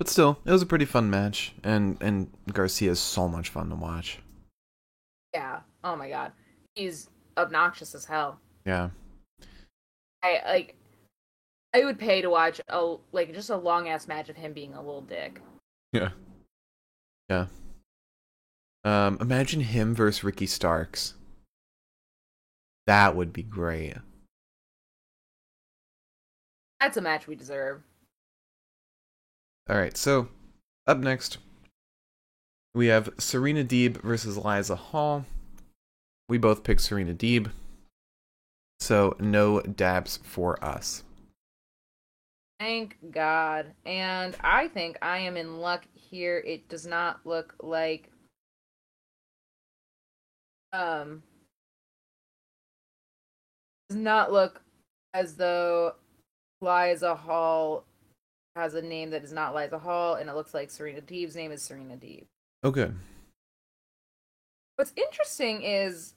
[0.00, 3.68] But still, it was a pretty fun match, and and Garcia is so much fun
[3.68, 4.18] to watch.
[5.34, 5.60] Yeah.
[5.84, 6.32] Oh my god,
[6.74, 8.40] he's obnoxious as hell.
[8.64, 8.88] Yeah.
[10.22, 10.74] I like.
[11.74, 14.72] I would pay to watch a like just a long ass match of him being
[14.72, 15.42] a little dick.
[15.92, 16.12] Yeah.
[17.28, 17.48] Yeah.
[18.84, 21.12] Um, imagine him versus Ricky Starks.
[22.86, 23.96] That would be great.
[26.80, 27.82] That's a match we deserve.
[29.70, 30.26] All right, so
[30.88, 31.38] up next,
[32.74, 35.26] we have Serena Deeb versus Liza Hall.
[36.28, 37.52] We both picked Serena Deeb,
[38.80, 41.04] so no dabs for us.
[42.58, 43.66] Thank God.
[43.86, 46.42] And I think I am in luck here.
[46.44, 48.10] It does not look like
[50.72, 51.22] um
[53.88, 54.62] does not look
[55.14, 55.94] as though
[56.60, 57.84] Liza Hall
[58.60, 61.50] has a name that is not Liza Hall, and it looks like Serena Deeb's name
[61.50, 62.24] is Serena Deeb.
[62.62, 62.90] Okay.
[64.76, 66.14] What's interesting is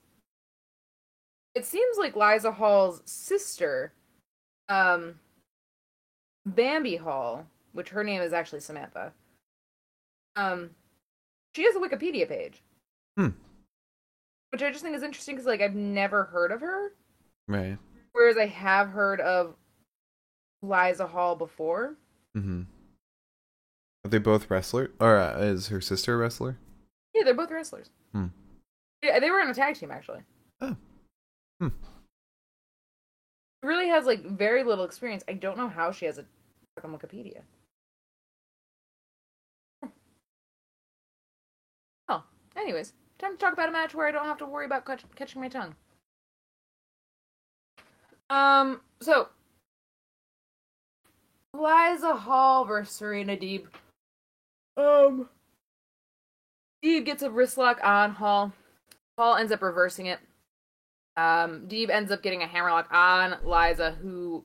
[1.55, 3.93] it seems like Liza Hall's sister,
[4.69, 5.15] um,
[6.45, 9.13] Bambi Hall, which her name is actually Samantha.
[10.35, 10.71] Um,
[11.55, 12.61] she has a Wikipedia page.
[13.17, 13.29] Hmm.
[14.51, 16.91] Which I just think is interesting because like I've never heard of her,
[17.47, 17.77] Right.
[18.11, 19.55] whereas I have heard of
[20.61, 21.95] Liza Hall before.
[22.35, 22.61] Mm-hmm.
[24.05, 24.89] Are they both wrestlers?
[24.99, 26.57] Or uh, is her sister a wrestler?
[27.13, 27.89] Yeah, they're both wrestlers.
[28.11, 28.27] Hmm.
[29.03, 30.21] Yeah, they were in a tag team actually.
[30.61, 30.75] Oh.
[31.59, 31.67] Hmm.
[33.61, 35.23] Really has like very little experience.
[35.27, 36.25] I don't know how she has a
[36.75, 37.41] fucking Wikipedia.
[42.09, 42.23] Oh,
[42.57, 45.05] anyways, time to talk about a match where I don't have to worry about catch-
[45.15, 45.75] catching my tongue.
[48.29, 49.29] Um, so
[51.53, 53.65] Liza Hall versus Serena Deeb.
[54.75, 55.29] Um,
[56.83, 58.51] Deeb gets a wrist lock on Hall.
[59.17, 60.19] Hall ends up reversing it.
[61.15, 64.43] Um, Deeb ends up getting a hammerlock on Liza, who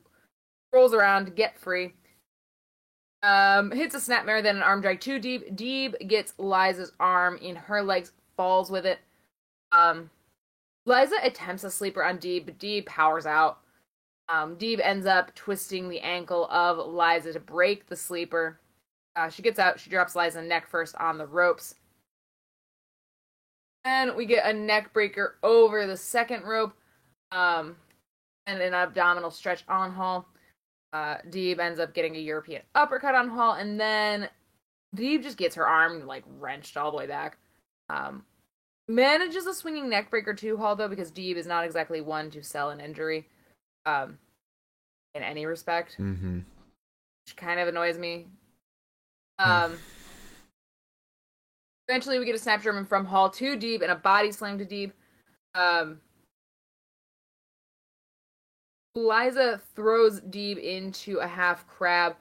[0.71, 1.93] rolls around to get free.
[3.23, 5.55] Um, hits a snapmare, then an arm drag to Deeb.
[5.55, 8.99] Deeb gets Liza's arm in her legs, falls with it.
[9.71, 10.09] Um,
[10.85, 13.59] Liza attempts a sleeper on Deeb, but Deeb powers out.
[14.31, 18.59] Um, Deeb ends up twisting the ankle of Liza to break the sleeper.
[19.15, 19.79] Uh, she gets out.
[19.79, 21.75] She drops Liza neck first on the ropes.
[23.83, 26.73] And we get a neck breaker over the second rope.
[27.31, 27.75] Um,
[28.49, 30.27] and an abdominal stretch on Hall.
[30.91, 34.27] Uh, Deeb ends up getting a European uppercut on Hall, and then
[34.95, 37.37] Deeb just gets her arm like wrenched all the way back.
[37.89, 38.23] Um,
[38.87, 42.43] manages a swinging neck breaker to Hall though, because Deeb is not exactly one to
[42.43, 43.27] sell an injury,
[43.89, 44.17] um,
[45.15, 46.37] in any respect, Mm-hmm.
[47.25, 48.27] which kind of annoys me.
[49.39, 49.77] Um,
[51.87, 54.65] eventually, we get a snap German from Hall to Deeb and a body slam to
[54.65, 54.91] Deeb.
[55.55, 56.01] Um,
[58.95, 62.15] Liza throws Deeb into a half crab.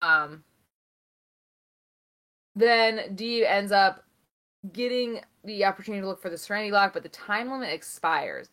[0.00, 0.44] Um,
[2.54, 4.04] then Deeb ends up
[4.72, 8.48] getting the opportunity to look for the Serenity Lock, but the time limit expires.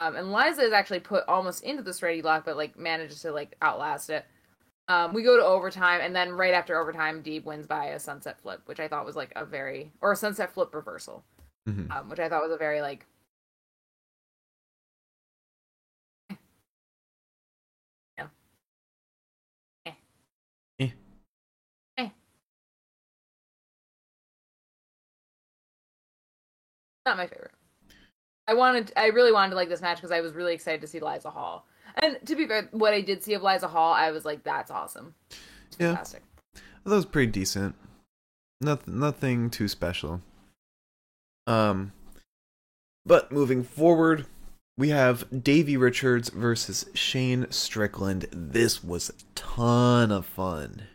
[0.00, 3.32] Um, and Liza is actually put almost into the Serenity Lock, but like manages to
[3.32, 4.24] like outlast it.
[4.88, 8.40] Um, we go to overtime, and then right after overtime, Deeb wins by a sunset
[8.40, 11.24] flip, which I thought was like a very or a sunset flip reversal,
[11.68, 11.92] Mm-hmm.
[11.92, 13.06] um, which I thought was a very like
[19.86, 19.92] eh,
[20.78, 20.90] Eh.
[21.98, 22.10] eh.
[27.06, 27.52] Not my favorite.
[28.50, 30.88] I wanted, I really wanted to like this match because I was really excited to
[30.88, 31.66] see Liza Hall.
[32.02, 34.72] And to be fair, what I did see of Liza Hall, I was like, that's
[34.72, 35.14] awesome.
[35.68, 35.88] It's Yeah.
[35.94, 36.24] fantastic.
[36.84, 37.76] That was pretty decent.
[38.60, 40.20] Nothing, nothing too special.
[41.46, 41.92] Um,
[43.06, 44.26] but moving forward,
[44.76, 48.26] we have Davey Richards versus Shane Strickland.
[48.32, 50.88] This was a ton of fun.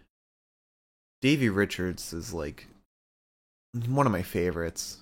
[1.21, 2.67] Davey Richards is like
[3.87, 4.97] one of my favorites.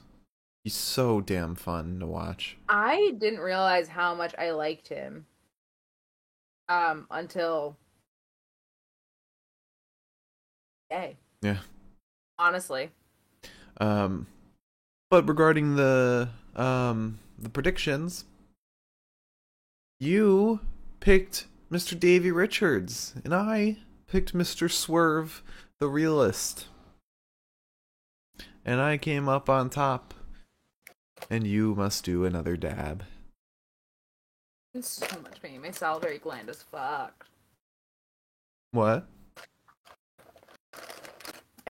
[0.64, 2.58] He's so damn fun to watch.
[2.70, 5.26] I didn't realize how much I liked him
[6.70, 7.76] um until
[10.90, 11.58] hey Yeah.
[12.40, 12.90] honestly
[13.78, 14.28] Um,
[15.10, 18.24] but regarding the um the predictions,
[20.00, 20.62] you
[21.02, 22.00] picked Mr.
[22.00, 24.72] Davy Richards, and I picked Mr.
[24.72, 25.44] Swerve,
[25.80, 26.68] the realist.
[28.64, 30.14] And I came up on top.
[31.34, 33.02] And you must do another dab.
[34.76, 35.64] It's so much pain.
[35.64, 37.28] My salivary gland is fucked.
[38.70, 39.08] What?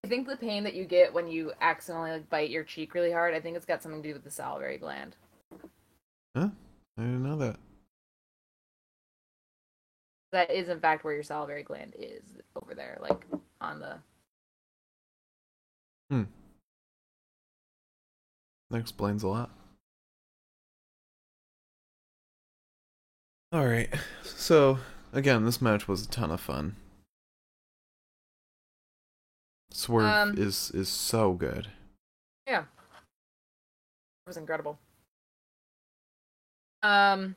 [0.03, 3.13] I think the pain that you get when you accidentally like bite your cheek really
[3.13, 5.15] hard, I think it's got something to do with the salivary gland.
[6.35, 6.49] Huh?
[6.97, 7.55] I didn't know that.
[10.33, 12.23] That is in fact where your salivary gland is
[12.61, 13.25] over there, like
[13.61, 13.95] on the
[16.09, 16.23] hmm.
[18.73, 19.51] That explains a lot.
[23.53, 23.93] Alright,
[24.23, 24.79] so
[25.13, 26.75] again, this match was a ton of fun.
[29.69, 31.67] Swerve Um, is is so good.
[32.47, 32.61] Yeah.
[32.61, 34.79] It was incredible.
[36.81, 37.35] Um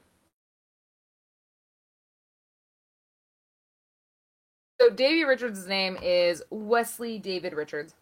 [4.80, 7.94] So Davey Richards' name is Wesley David Richards.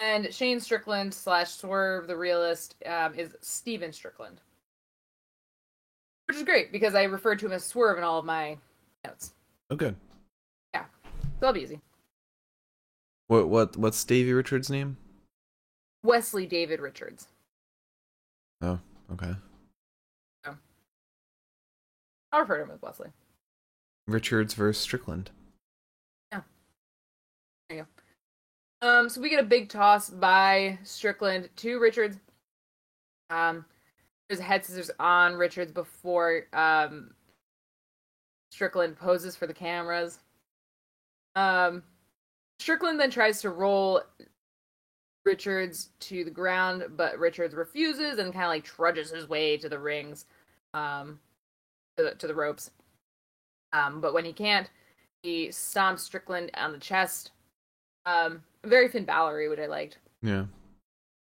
[0.00, 4.40] And Shane Strickland slash Swerve the realist um, is Steven Strickland.
[6.26, 8.58] Which is great because I referred to him as Swerve in all of my
[9.04, 9.32] notes.
[9.70, 9.96] Oh, good.
[10.74, 10.84] Yeah.
[11.04, 11.80] So that'll be easy.
[13.28, 14.96] What what what's Davey Richards' name?
[16.02, 17.26] Wesley David Richards.
[18.62, 18.78] Oh,
[19.12, 19.34] okay.
[22.32, 23.08] I'll refer to him as Wesley.
[24.06, 25.30] Richards versus Strickland.
[28.82, 32.18] Um, so we get a big toss by Strickland to Richards.
[33.30, 33.64] Um,
[34.28, 37.10] there's a head scissors on Richards before um
[38.50, 40.18] Strickland poses for the cameras.
[41.34, 41.82] Um,
[42.58, 44.00] Strickland then tries to roll
[45.26, 49.68] Richards to the ground, but Richards refuses and kind of like trudges his way to
[49.68, 50.24] the rings,
[50.72, 51.20] um,
[51.96, 52.70] to the, to the ropes.
[53.72, 54.70] Um, but when he can't,
[55.22, 57.32] he stomps Strickland on the chest.
[58.06, 59.98] Um, very Finn Balor, what I liked.
[60.22, 60.44] Yeah.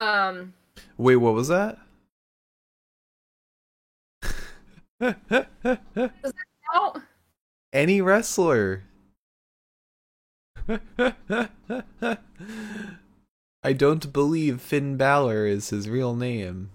[0.00, 0.54] Um,
[0.96, 1.78] Wait, what was that?
[6.72, 7.02] oh,
[7.72, 8.84] Any wrestler.
[13.62, 16.70] I don't believe Finn Balor is his real name.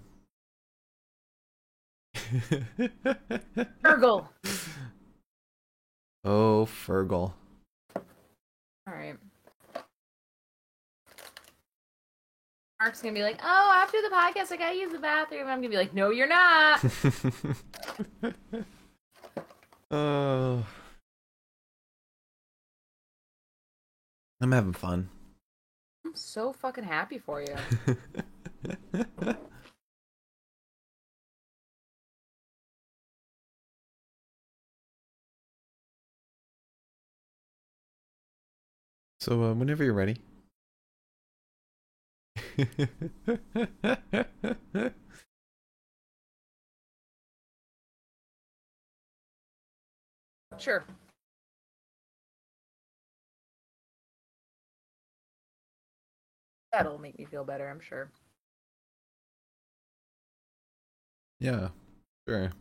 [3.82, 4.28] Fergal.
[6.24, 7.32] oh, Fergal.
[8.86, 9.16] All right.
[12.84, 15.70] Mark's gonna be like, "Oh, after the podcast, I gotta use the bathroom." I'm gonna
[15.70, 16.84] be like, "No, you're not."
[19.90, 20.66] oh.
[24.42, 25.08] I'm having fun.
[26.04, 27.56] I'm so fucking happy for you.
[39.20, 40.18] so, uh, whenever you're ready.
[50.58, 50.84] Sure.
[56.72, 58.10] That'll make me feel better, I'm sure.
[61.40, 61.68] yeah,
[62.28, 62.52] sure.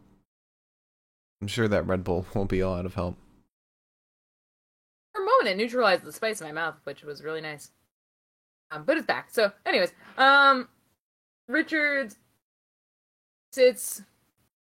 [1.42, 3.18] I'm sure that Red Bull won't be a lot of help.
[5.14, 7.72] For a moment, it neutralized the spice in my mouth, which was really nice.
[8.74, 9.30] Um, but it's back.
[9.32, 10.68] So, anyways, um,
[11.48, 12.18] Richards
[13.52, 14.02] sits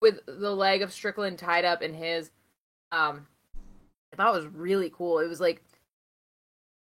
[0.01, 2.32] with the leg of Strickland tied up in his.
[2.91, 3.28] Um,
[4.12, 5.20] I thought it was really cool.
[5.20, 5.62] It was like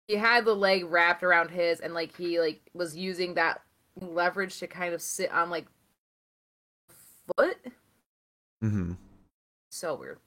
[0.07, 3.61] he had the leg wrapped around his, and like he like was using that
[4.01, 5.67] leverage to kind of sit on like
[7.37, 7.59] foot.
[8.63, 8.93] Mm-hmm.
[9.73, 10.19] So weird.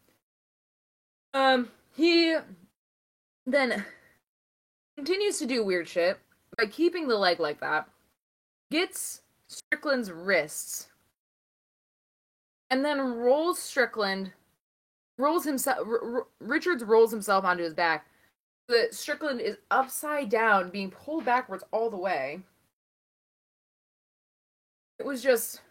[1.34, 2.36] Um, he
[3.46, 3.86] then
[4.98, 6.20] continues to do weird shit
[6.58, 7.88] by keeping the leg like that,
[8.72, 10.88] gets Strickland's wrists,
[12.70, 14.32] and then rolls Strickland,
[15.18, 15.88] rolls himself.
[15.88, 18.08] R- R- Richards rolls himself onto his back.
[18.70, 22.40] so that Strickland is upside down, being pulled backwards all the way.
[25.00, 25.62] It was just.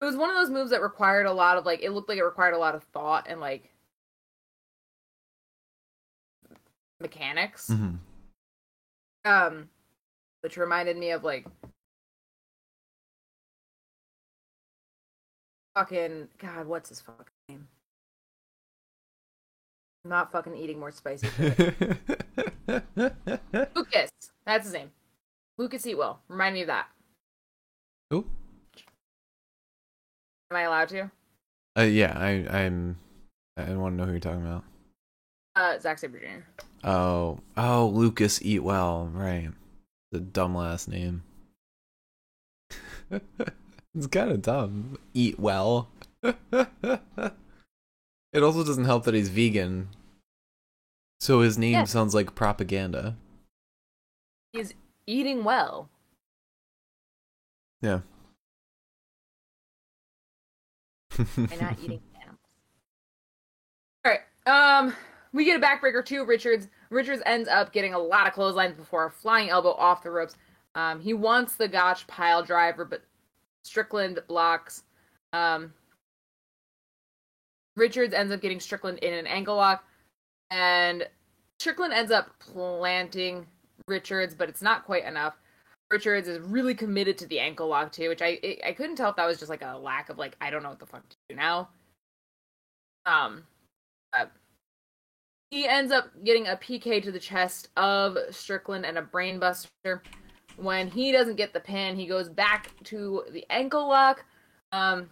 [0.00, 1.82] It was one of those moves that required a lot of like.
[1.82, 3.68] It looked like it required a lot of thought and like
[7.00, 7.68] mechanics.
[7.68, 7.96] Mm-hmm.
[9.28, 9.68] Um,
[10.40, 11.46] which reminded me of like
[15.76, 17.68] fucking God, what's his fucking name?
[20.04, 21.28] I'm not fucking eating more spicy.
[23.74, 24.10] Lucas,
[24.46, 24.92] that's his name.
[25.58, 26.16] Lucas Eatwell.
[26.28, 26.86] Remind me of that.
[28.10, 28.24] Who?
[30.50, 31.10] Am I allowed to?
[31.78, 32.96] Uh, yeah, I I'm
[33.58, 34.64] I want to know who you're talking about.
[35.58, 36.88] Uh, Zack Sabre Jr.
[36.88, 39.50] Oh, oh, Lucas Eat Well, right?
[40.12, 41.24] The dumb last name.
[43.10, 44.98] it's kind of dumb.
[45.14, 45.88] Eat well.
[46.22, 46.36] it
[48.40, 49.88] also doesn't help that he's vegan.
[51.18, 51.84] So his name Yeah.
[51.84, 53.16] sounds like propaganda.
[54.52, 54.72] He's
[55.06, 55.90] eating well.
[57.82, 58.00] Yeah.
[61.18, 62.38] and not eating animals.
[64.04, 64.20] All right.
[64.46, 64.94] Um,
[65.32, 66.24] we get a backbreaker too.
[66.24, 70.10] Richards Richards ends up getting a lot of clotheslines before a flying elbow off the
[70.10, 70.36] ropes.
[70.74, 73.02] Um, he wants the Gotch pile driver, but
[73.64, 74.84] Strickland blocks.
[75.32, 75.72] Um,
[77.76, 79.84] Richards ends up getting Strickland in an ankle lock,
[80.50, 81.06] and
[81.58, 83.46] Strickland ends up planting
[83.86, 85.34] Richards, but it's not quite enough.
[85.90, 89.16] Richards is really committed to the ankle lock too, which I I couldn't tell if
[89.16, 91.16] that was just like a lack of like I don't know what the fuck to
[91.28, 91.68] do now.
[93.06, 93.44] Um,
[94.12, 94.30] but
[95.50, 100.00] he ends up getting a PK to the chest of Strickland and a brainbuster.
[100.56, 104.24] When he doesn't get the pin, he goes back to the ankle lock.
[104.72, 105.08] Um,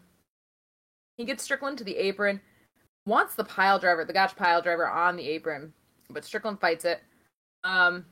[1.17, 2.41] he gets Strickland to the apron,
[3.07, 5.73] wants the pile driver, the Gotch pile driver on the apron,
[6.11, 7.01] but Strickland fights it.
[7.65, 8.05] Um,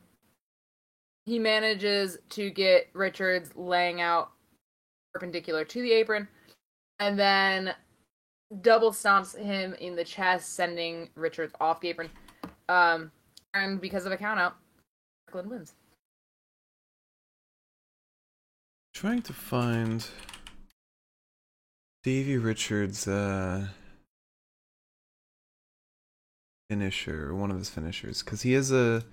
[1.27, 4.31] he manages to get Richards laying out
[5.12, 6.29] perpendicular to the apron,
[6.99, 7.75] and then
[8.62, 12.11] double stomps him in the chest, sending Richards off the apron.
[12.68, 13.11] Um,
[13.53, 14.53] and because of a countout,
[15.24, 15.74] Strickland wins.
[18.95, 20.07] Trying to find
[22.05, 23.68] Davy Richards' uh,
[26.70, 29.05] finisher, one of his finishers, because he has a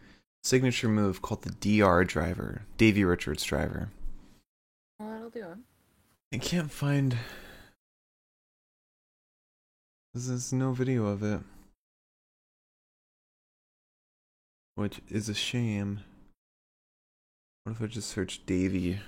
[0.43, 3.89] signature move called the DR driver, Davy Richards driver.
[4.99, 5.57] Well, that'll do it.
[6.33, 7.17] I can't find.
[10.13, 11.39] There's no video of it.
[14.75, 16.01] Which is a shame.
[17.63, 18.99] What if I just search Davy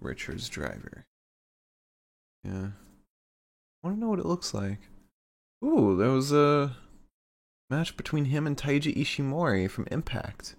[0.00, 1.06] Richards driver?
[2.42, 2.70] Yeah.
[3.82, 4.80] I want to know what it looks like.
[5.64, 6.76] Ooh, there was a
[7.70, 10.56] match between him and Taiji Ishimori from Impact.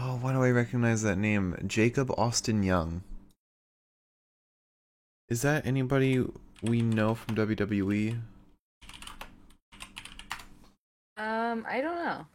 [0.00, 1.56] Oh, why do I recognize that name?
[1.66, 3.02] Jacob Austin Young.
[5.28, 6.24] Is that anybody
[6.62, 7.34] we know from?
[7.34, 8.20] WWE?
[11.16, 12.26] Um, I don't know.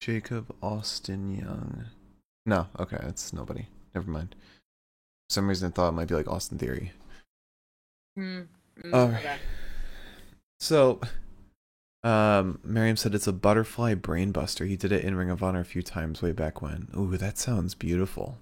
[0.00, 1.86] Jacob Austin Young.
[2.46, 3.66] No, okay, it's nobody.
[3.94, 4.36] Never mind.
[5.28, 6.92] For some reason I thought it might be like Austin Theory.
[8.16, 8.42] Hmm.
[8.82, 9.18] Mm, Alright.
[9.20, 9.36] okay.
[10.60, 11.00] So,
[12.02, 14.66] um, Miriam said it's a butterfly brainbuster.
[14.66, 16.88] He did it in Ring of Honor a few times way back when.
[16.96, 18.38] Ooh, that sounds beautiful.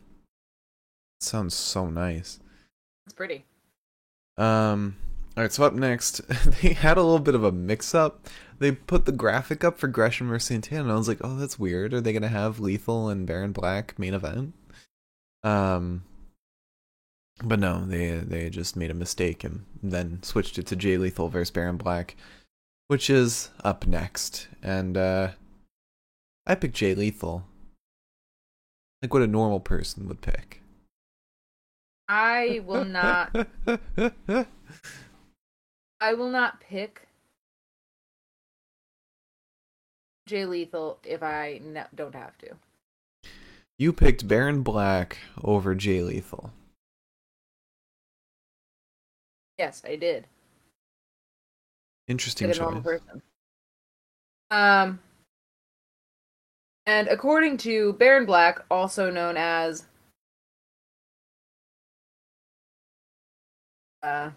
[1.21, 2.39] sounds so nice.
[3.07, 3.45] It's pretty.
[4.37, 4.97] Um,
[5.37, 5.53] all right.
[5.53, 6.19] So up next,
[6.63, 8.29] they had a little bit of a mix-up.
[8.61, 10.83] They put the graphic up for Gresham versus Santana.
[10.83, 11.95] And I was like, oh, that's weird.
[11.95, 14.55] Are they gonna have Lethal and Baron Black main event?
[15.43, 16.05] Um,
[17.43, 21.29] but no, they they just made a mistake and then switched it to Jay Lethal
[21.29, 22.17] versus Baron Black,
[22.89, 24.49] which is up next.
[24.63, 25.29] And uh,
[26.47, 27.45] I picked Jay Lethal,
[29.01, 30.63] like what a normal person would pick.
[32.09, 33.35] I will not.
[36.01, 37.07] I will not pick
[40.27, 42.57] Jay Lethal if I no, don't have to.
[43.79, 46.51] You picked Baron Black over Jay Lethal.
[49.59, 50.27] Yes, I did.
[52.09, 53.01] Interesting Like a normal choice.
[53.01, 53.23] person.
[54.51, 54.99] Um,
[56.87, 59.85] and according to Baron Black, also known as
[64.03, 64.31] uh,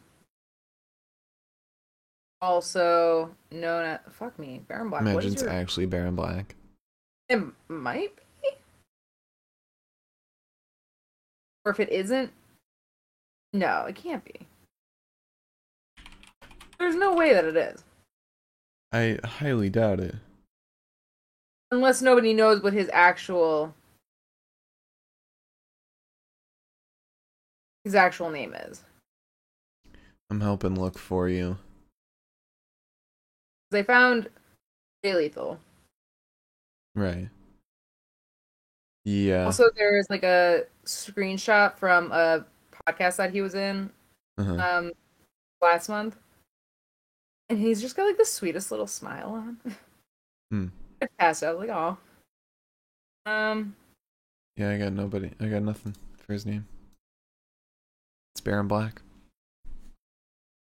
[2.41, 5.01] also known as fuck me, Baron Black.
[5.01, 5.51] Imagine it's your?
[5.51, 6.55] actually Baron Black.
[7.29, 8.49] It might be,
[11.63, 12.31] or if it isn't,
[13.53, 14.47] no, it can't be.
[16.81, 17.83] There's no way that it is.
[18.91, 20.15] I highly doubt it.
[21.69, 23.75] Unless nobody knows what his actual
[27.83, 28.81] his actual name is.
[30.31, 31.59] I'm helping look for you.
[33.69, 34.27] They found
[35.05, 35.59] Jay Lethal.
[36.95, 37.29] Right.
[39.05, 39.45] Yeah.
[39.45, 42.43] Also, there's like a screenshot from a
[42.87, 43.91] podcast that he was in
[44.39, 44.55] uh-huh.
[44.55, 44.91] um
[45.61, 46.17] last month,
[47.51, 49.75] and he's just got like the sweetest little smile on.
[50.49, 50.67] Hmm.
[51.01, 51.97] I passed out like, oh,
[53.25, 53.75] Um,
[54.55, 55.31] Yeah, I got nobody.
[55.39, 56.65] I got nothing for his name.
[58.33, 59.01] It's Baron Black.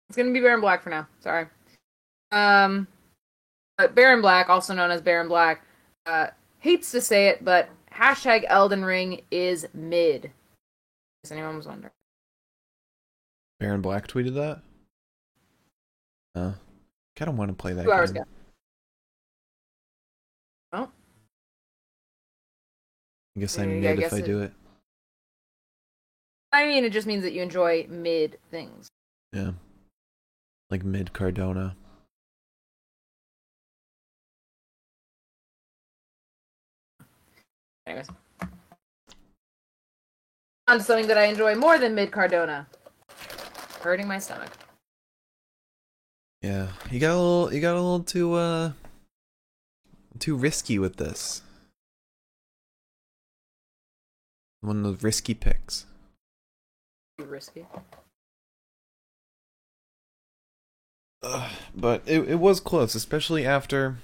[0.07, 1.07] it's gonna be Baron Black for now.
[1.19, 1.47] Sorry.
[2.31, 2.87] Um,
[3.77, 5.65] but Baron Black, also known as Baron Black,
[6.05, 6.27] uh,
[6.59, 10.31] hates to say it, but hashtag Elden Ring is mid.
[11.23, 11.91] If anyone was wondering.
[13.59, 14.61] Baron Black tweeted that.
[16.35, 16.53] Uh,
[17.19, 17.83] I don't want to play that.
[17.83, 18.23] Two hours game.
[18.23, 18.29] ago.
[20.73, 20.89] Oh,
[23.35, 24.53] I guess I'm mid guess if I it- do it.
[26.53, 28.89] I mean, it just means that you enjoy mid things.
[29.31, 29.51] Yeah.
[30.69, 31.75] Like mid Cardona.
[37.87, 38.07] Anyways.
[40.67, 42.67] On to something that I enjoy more than mid Cardona.
[43.81, 44.51] Hurting my stomach.
[46.41, 47.53] Yeah, you got a little.
[47.53, 48.71] You got a little too uh,
[50.19, 51.41] too risky with this.
[54.61, 55.85] One of those risky picks.
[57.19, 57.65] Too risky.
[61.23, 63.97] Ugh, but it it was close, especially after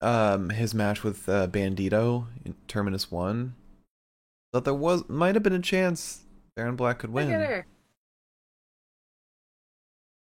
[0.00, 3.54] um his match with uh, Bandito in Terminus One.
[4.52, 6.24] Thought there was might have been a chance
[6.56, 7.28] Baron Black could win.
[7.28, 7.64] Very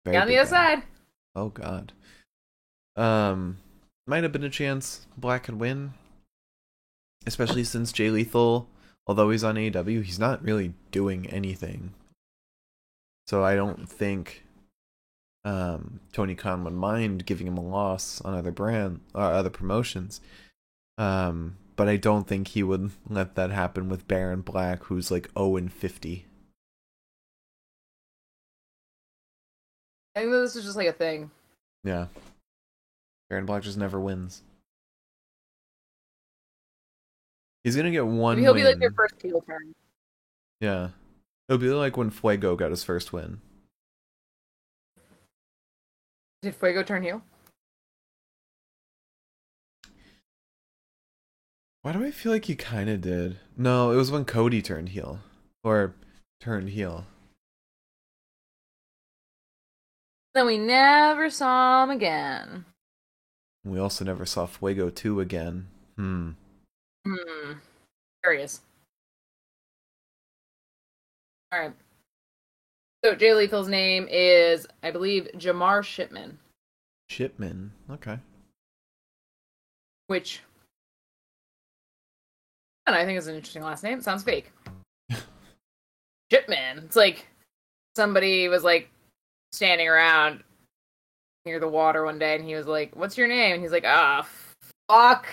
[0.07, 0.75] Get on the other guy.
[0.75, 0.83] side.
[1.35, 1.93] Oh God.
[2.97, 3.59] Um,
[4.07, 5.95] might have been a chance Black could win,
[7.27, 8.69] especially since Jay Lethal,
[9.07, 11.95] although he's on AEW, he's not really doing anything.
[13.27, 14.45] So I don't think
[15.45, 20.21] um Tony Khan would mind giving him a loss on other brand or other promotions.
[20.97, 25.31] Um, but I don't think he would let that happen with Baron Black, who's like
[25.37, 26.27] 0 and 50.
[30.15, 31.31] I think this is just like a thing.
[31.83, 32.07] Yeah.
[33.29, 34.43] Baron Black just never wins.
[37.65, 38.37] He's gonna get one.
[38.37, 38.83] Maybe he'll be like win.
[38.83, 39.73] your first heel turn.
[40.61, 40.91] Yeah.
[41.49, 43.41] It'll be like when Fuego got his first win.
[46.43, 47.23] Did Fuego turn heel?
[51.83, 53.39] Why do I feel like he kind of did?
[53.57, 55.21] No, it was when Cody turned heel.
[55.63, 55.95] Or
[56.41, 57.07] turned heel.
[60.35, 62.65] Then we never saw him again.
[63.65, 65.69] We also never saw Fuego 2 again.
[65.97, 66.31] Hmm.
[67.07, 67.53] Hmm.
[68.23, 68.61] Curious.
[71.55, 71.75] Alright.
[73.05, 76.39] So Jay Lethal's name is, I believe, Jamar Shipman,
[77.09, 77.73] Shipman.
[77.91, 78.19] Okay.
[80.07, 80.41] which
[82.87, 83.99] and I think is an interesting last name.
[83.99, 84.53] It sounds fake.
[86.33, 86.79] Shipman.
[86.79, 87.27] It's like
[87.95, 88.91] somebody was like
[89.55, 90.43] standing around
[91.47, 93.55] near the water one day and he was like, What's your name?
[93.55, 94.27] And he's like, Ah,
[94.89, 95.27] fuck.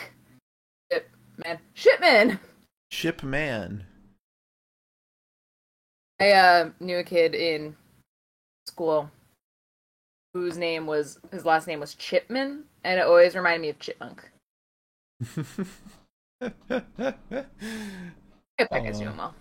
[0.91, 1.59] Shipman.
[1.73, 2.39] Shipman!
[2.91, 3.83] Shipman.
[6.19, 7.75] I uh, knew a kid in
[8.67, 9.09] school
[10.33, 14.29] whose name was his last name was Chipman, and it always reminded me of Chipmunk.
[15.21, 15.25] I
[16.39, 16.53] hope
[18.59, 19.03] that guy's Aw.
[19.03, 19.33] doing well.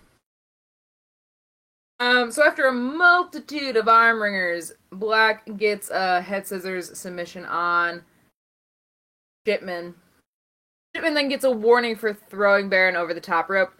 [2.00, 8.02] Um, so after a multitude of arm wringers, Black gets a head scissors submission on
[9.46, 9.94] Shipman.
[10.94, 13.72] Shipman then gets a warning for throwing Baron over the top rope.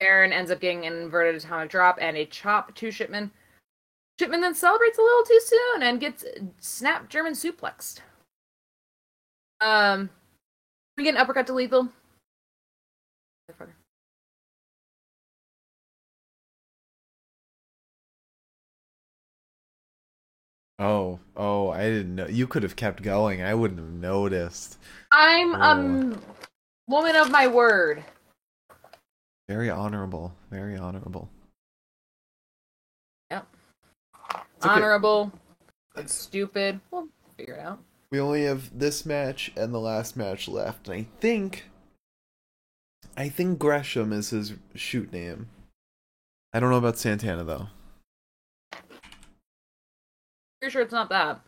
[0.00, 3.30] Baron ends up getting an inverted atomic drop and a chop to Shipman.
[4.18, 6.24] Shipman then celebrates a little too soon and gets
[6.58, 8.00] snap German suplexed.
[9.60, 10.08] Um,
[10.96, 11.90] we get an uppercut to Lethal.
[20.78, 22.26] Oh, oh, I didn't know.
[22.26, 23.42] You could have kept going.
[23.42, 24.78] I wouldn't have noticed.
[25.12, 25.58] I'm Oh.
[25.58, 26.20] a m-
[26.88, 28.04] woman of my word.
[29.48, 30.34] Very honorable.
[30.50, 31.30] Very honorable.
[33.30, 33.46] Yep.
[34.56, 34.74] It's okay.
[34.74, 35.32] Honorable.
[35.96, 36.80] It's stupid.
[36.90, 37.78] We'll figure it out.
[38.10, 41.66] We only have this match and the last match left, and I think
[43.16, 45.48] I think Gresham is his shoot name.
[46.52, 47.68] I don't know about Santana though.
[50.66, 51.40] Pretty sure it's not that.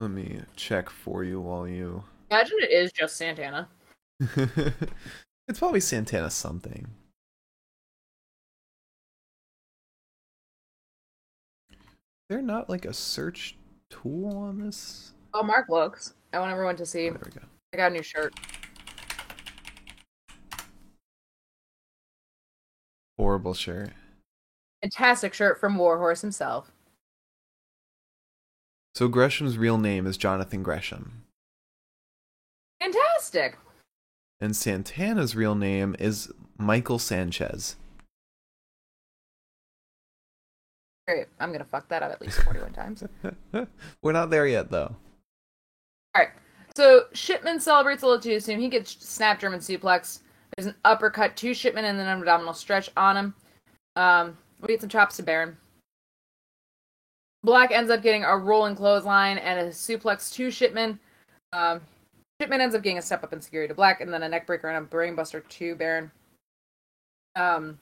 [0.00, 3.68] Let me check for you while you Imagine it is just Santana.
[5.48, 6.88] It's probably Santana something.
[12.30, 13.58] They're not like a search
[13.90, 15.12] tool on this.
[15.34, 16.14] Oh, Mark looks.
[16.32, 17.10] I want everyone to see.
[17.10, 17.46] There we go.
[17.74, 18.32] I got a new shirt.
[23.36, 23.90] Horrible shirt.
[24.80, 26.72] Fantastic shirt from Warhorse himself.
[28.94, 31.24] So Gresham's real name is Jonathan Gresham.
[32.80, 33.58] Fantastic.
[34.40, 37.76] And Santana's real name is Michael Sanchez.
[41.06, 41.26] Great.
[41.38, 43.04] I'm gonna fuck that up at least 41 times.
[44.02, 44.96] We're not there yet, though.
[46.14, 46.30] All right.
[46.74, 48.58] So Shipman celebrates a little too soon.
[48.60, 50.20] He gets snap German suplex.
[50.56, 53.34] There's an uppercut to Shipman and then an abdominal stretch on him.
[53.94, 55.56] Um, we get some chops to Baron.
[57.44, 60.98] Black ends up getting a rolling clothesline and a suplex to Shipman.
[61.52, 61.80] Um,
[62.40, 64.84] Shipman ends up getting a step up enzuigiri to Black and then a neckbreaker and
[64.84, 66.10] a brainbuster to Baron.
[67.34, 67.78] Um,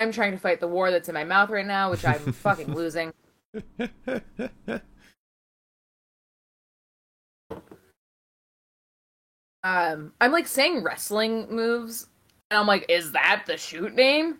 [0.00, 2.74] I'm trying to fight the war that's in my mouth right now, which I'm fucking
[2.74, 3.12] losing.
[9.64, 12.06] Um, I'm like saying wrestling moves,
[12.50, 14.38] and I'm like, is that the shoot name?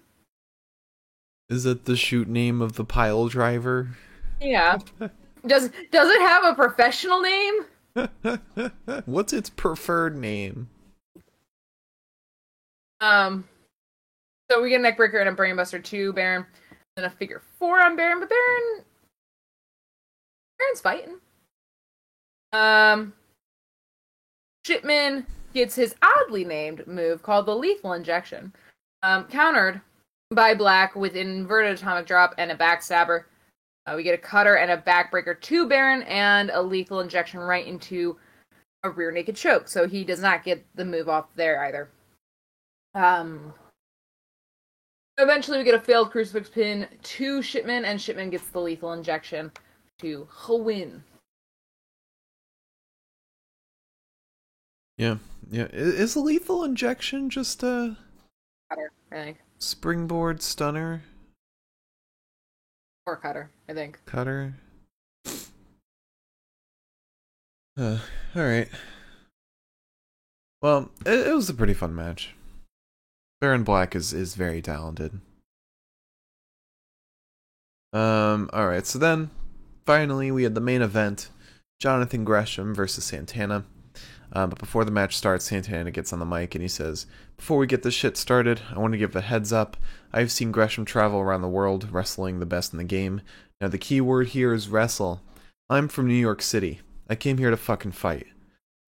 [1.49, 3.91] Is it the shoot name of the pile driver?
[4.41, 4.79] Yeah.
[5.47, 7.55] does does it have a professional name?
[9.05, 10.69] What's its preferred name?
[13.01, 13.45] Um.
[14.51, 16.47] So we get a neckbreaker and a brainbuster to Baron,
[16.97, 18.85] then a figure four on Baron, but Baron,
[20.59, 21.17] Baron's fighting.
[22.53, 23.13] Um.
[24.65, 28.53] Shipman gets his oddly named move called the Lethal Injection,
[29.03, 29.81] um, countered
[30.31, 33.25] by Black with an inverted atomic drop and a backstabber.
[33.87, 37.67] Uh, we get a cutter and a backbreaker to Baron and a lethal injection right
[37.67, 38.17] into
[38.85, 39.67] a rear naked choke.
[39.67, 41.91] So he does not get the move off there either.
[42.95, 43.53] Um.
[45.19, 49.53] Eventually, we get a failed crucifix pin to Shipman, and Shipman gets the lethal injection
[49.99, 51.05] to win.
[55.03, 55.17] Yeah,
[55.51, 55.67] yeah.
[55.73, 57.97] Is a lethal injection just a
[58.71, 59.39] Cutter, I think.
[59.59, 61.03] springboard stunner
[63.05, 63.99] Or cutter, I think.
[64.07, 64.55] cutter?
[67.77, 67.99] Uh,
[68.37, 68.69] all right.
[70.61, 72.37] Well, it, it was a pretty fun match.
[73.41, 75.21] Baron Black is is very talented.
[77.93, 78.49] Um.
[78.53, 78.87] All right.
[78.87, 79.31] So then,
[79.85, 81.29] finally, we had the main event:
[81.81, 83.65] Jonathan Gresham versus Santana.
[84.35, 87.07] Um, but before the match starts, Santana gets on the mic and he says,
[87.37, 89.77] Before we get this shit started, I want to give a heads up.
[90.13, 93.21] I've seen Gresham travel around the world, wrestling the best in the game.
[93.61, 95.21] Now, the key word here is wrestle.
[95.69, 96.81] I'm from New York City.
[97.09, 98.27] I came here to fucking fight.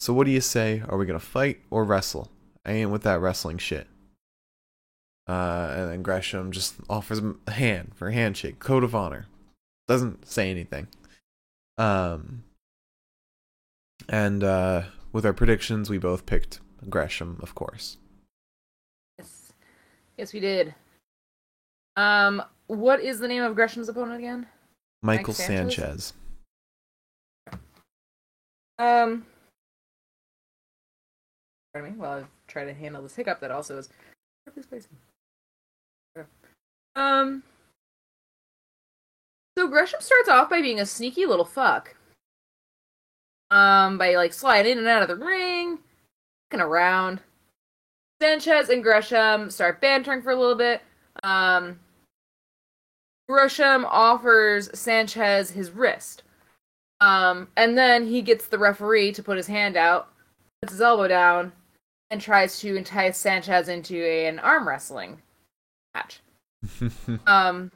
[0.00, 0.82] So, what do you say?
[0.88, 2.30] Are we gonna fight or wrestle?
[2.64, 3.86] I ain't with that wrestling shit.
[5.28, 9.26] Uh, and then Gresham just offers him a hand for a handshake, code of honor.
[9.88, 10.88] Doesn't say anything.
[11.78, 12.44] Um,
[14.08, 14.82] and uh,
[15.14, 16.60] with our predictions, we both picked
[16.90, 17.96] Gresham, of course.
[19.16, 19.52] Yes.
[20.18, 20.74] Yes, we did.
[21.96, 24.46] Um, what is the name of Gresham's opponent again?
[25.02, 25.76] Michael Sanchez?
[25.76, 26.12] Sanchez.
[28.76, 29.24] Um,
[31.72, 31.96] pardon me.
[31.96, 33.88] While I try to handle this hiccup that also is.
[34.52, 34.88] Please, please.
[36.18, 36.26] Okay.
[36.96, 37.44] Um.
[39.56, 41.94] So Gresham starts off by being a sneaky little fuck.
[43.54, 45.78] Um, by like sliding in and out of the ring,
[46.50, 47.20] looking around.
[48.20, 50.82] Sanchez and Gresham start bantering for a little bit.
[51.22, 51.78] Um,
[53.28, 56.24] Gresham offers Sanchez his wrist.
[57.00, 60.08] Um, and then he gets the referee to put his hand out,
[60.60, 61.52] puts his elbow down,
[62.10, 65.22] and tries to entice Sanchez into a, an arm wrestling
[65.94, 66.20] match.
[67.26, 67.70] Um,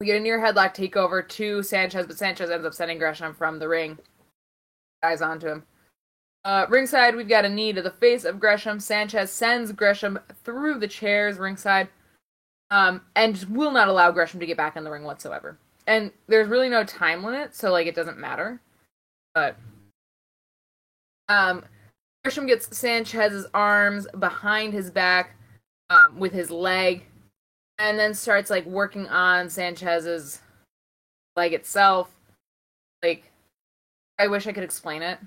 [0.00, 3.58] we get a near headlock takeover to Sanchez, but Sanchez ends up sending Gresham from
[3.58, 3.98] the ring.
[5.02, 5.64] Guys onto him.
[6.42, 8.80] Uh, ringside, we've got a knee to the face of Gresham.
[8.80, 11.88] Sanchez sends Gresham through the chairs ringside,
[12.70, 15.58] um, and will not allow Gresham to get back in the ring whatsoever.
[15.86, 18.58] And there's really no time limit, so like it doesn't matter.
[19.34, 19.56] But
[21.28, 21.62] um,
[22.24, 25.36] Gresham gets Sanchez's arms behind his back
[25.90, 27.04] um, with his leg,
[27.80, 30.40] and then starts like working on Sanchez's
[31.34, 32.14] leg itself.
[33.02, 33.32] Like,
[34.18, 35.18] I wish I could explain it.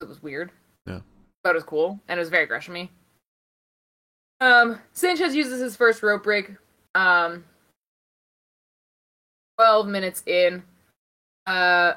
[0.00, 0.50] It was weird.
[0.86, 1.00] Yeah.
[1.44, 2.88] But it was cool, and it was very Greshamy.
[4.40, 6.50] Um, Sanchez uses his first rope break.
[6.94, 7.44] Um,
[9.56, 10.64] 12 minutes in.
[11.46, 11.94] Uh,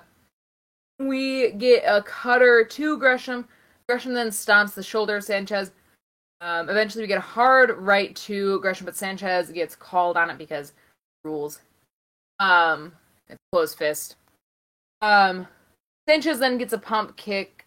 [0.99, 3.47] we get a cutter to Gresham.
[3.88, 5.72] Gresham then stomps the shoulder of Sanchez.
[6.42, 10.38] Um, eventually, we get a hard right to Gresham, but Sanchez gets called on it
[10.39, 10.74] because
[11.24, 11.60] rules.
[12.39, 12.94] Um,
[13.30, 14.16] it's closed fist.
[15.02, 15.48] Um,
[16.10, 17.66] Sanchez then gets a pump kick.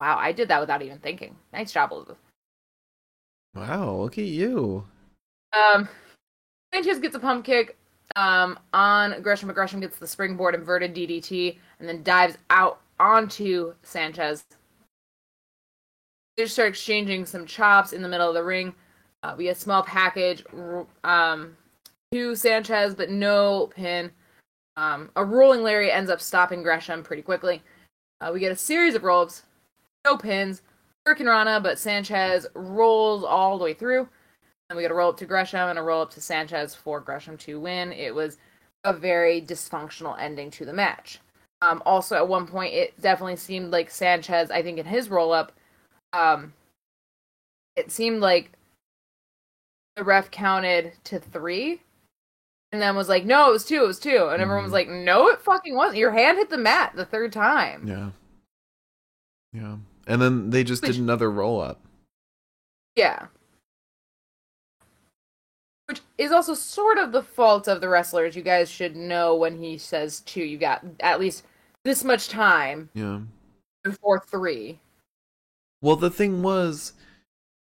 [0.00, 1.34] Wow, I did that without even thinking.
[1.52, 2.18] Nice job, Elizabeth.
[3.56, 4.84] wow, look at you.
[5.52, 5.88] Um,
[6.72, 7.76] Sanchez gets a pump kick.
[8.16, 9.48] um, on Gresham.
[9.48, 14.44] But Gresham gets the springboard inverted DDT and then dives out onto Sanchez.
[16.38, 18.72] They just start exchanging some chops in the middle of the ring.
[19.24, 20.44] Uh, we get a small package
[21.02, 21.56] um,
[22.12, 24.12] to Sanchez, but no pin.
[24.76, 27.60] Um, a rolling Larry ends up stopping Gresham pretty quickly.
[28.20, 29.42] Uh, we get a series of rolls,
[30.04, 30.62] no pins.
[31.04, 34.08] Rana, but Sanchez rolls all the way through.
[34.70, 37.00] And we get a roll up to Gresham and a roll up to Sanchez for
[37.00, 37.90] Gresham to win.
[37.90, 38.36] It was
[38.84, 41.18] a very dysfunctional ending to the match.
[41.62, 45.32] Um, also, at one point, it definitely seemed like Sanchez, I think in his roll
[45.32, 45.50] up,
[46.12, 46.52] um,
[47.76, 48.50] it seemed like
[49.96, 51.80] the ref counted to three
[52.72, 54.28] and then was like, no, it was two, it was two.
[54.30, 54.90] And everyone was mm-hmm.
[54.90, 55.98] like, no, it fucking wasn't.
[55.98, 57.86] Your hand hit the mat the third time.
[57.86, 58.10] Yeah.
[59.52, 59.76] Yeah.
[60.06, 61.80] And then they just Which, did another roll up.
[62.94, 63.26] Yeah.
[65.86, 68.36] Which is also sort of the fault of the wrestlers.
[68.36, 71.44] You guys should know when he says two, you got at least
[71.84, 72.90] this much time.
[72.92, 73.20] Yeah.
[73.82, 74.78] Before three.
[75.80, 76.92] Well, the thing was,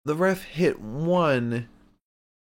[0.05, 1.67] the ref hit one,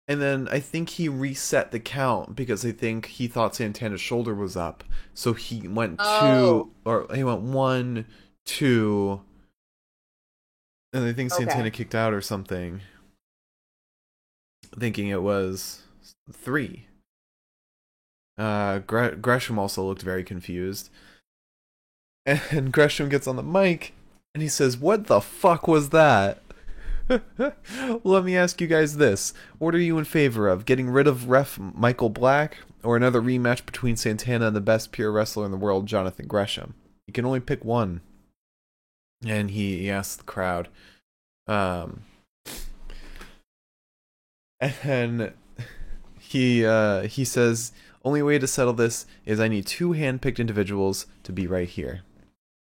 [0.07, 4.35] and then I think he reset the count because I think he thought Santana's shoulder
[4.35, 4.85] was up.
[5.15, 6.21] So he went oh.
[6.21, 8.07] two, or he went one,
[8.47, 9.21] two,
[10.93, 11.71] and I think Santana okay.
[11.71, 12.81] kicked out or something,
[14.79, 15.83] thinking it was
[16.33, 16.87] three.
[18.39, 20.91] Uh, Gre- Gresham also looked very confused.
[22.51, 23.95] And Gresham gets on the mic
[24.39, 26.41] and he says, What the fuck was that?
[28.05, 29.35] Let me ask you guys this.
[29.59, 30.65] What are you in favor of?
[30.65, 35.11] Getting rid of ref Michael Black or another rematch between Santana and the best pure
[35.11, 36.75] wrestler in the world, Jonathan Gresham?
[37.09, 38.01] You can only pick one.
[39.27, 40.69] And he, he the crowd.
[41.49, 42.03] Um,
[44.61, 45.33] and
[46.21, 47.73] he uh, he says,
[48.05, 52.03] only way to settle this is I need two hand-picked individuals to be right here.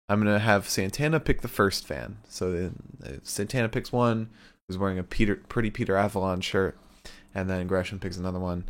[0.09, 2.17] I'm gonna have Santana pick the first fan.
[2.27, 2.71] So
[3.05, 4.29] uh, Santana picks one
[4.67, 6.77] who's wearing a Peter, pretty Peter Avalon shirt,
[7.33, 8.67] and then Gresham picks another one.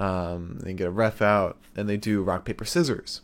[0.00, 3.20] Um, they get a ref out, and they do rock paper scissors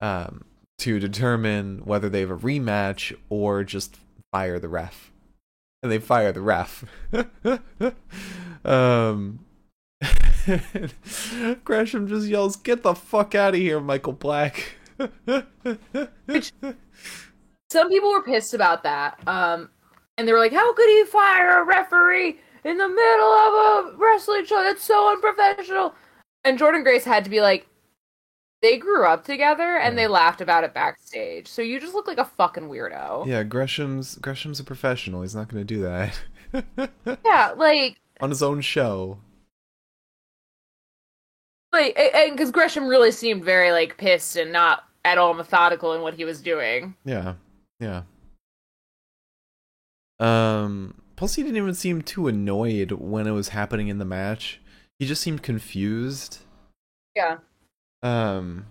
[0.00, 0.44] um,
[0.78, 3.96] to determine whether they have a rematch or just
[4.30, 5.10] fire the ref.
[5.82, 6.84] And they fire the ref.
[8.64, 9.40] um,
[11.64, 14.76] Gresham just yells, "Get the fuck out of here, Michael Black!"
[16.26, 16.52] Which
[17.70, 19.18] some people were pissed about that.
[19.26, 19.70] Um,
[20.18, 23.96] and they were like, "How could he fire a referee in the middle of a
[23.96, 24.62] wrestling show?
[24.62, 25.94] That's so unprofessional."
[26.44, 27.66] And Jordan Grace had to be like,
[28.60, 31.48] "They grew up together and they laughed about it backstage.
[31.48, 35.22] So you just look like a fucking weirdo." Yeah, Gresham's Gresham's a professional.
[35.22, 36.90] He's not going to do that.
[37.24, 39.18] yeah, like on his own show.
[41.72, 46.02] Like, and because Gresham really seemed very like pissed and not at all methodical in
[46.02, 46.94] what he was doing.
[47.04, 47.34] Yeah,
[47.78, 48.02] yeah.
[50.18, 54.60] Um, plus he didn't even seem too annoyed when it was happening in the match.
[54.98, 56.38] He just seemed confused.
[57.16, 57.38] Yeah.
[58.02, 58.66] Um.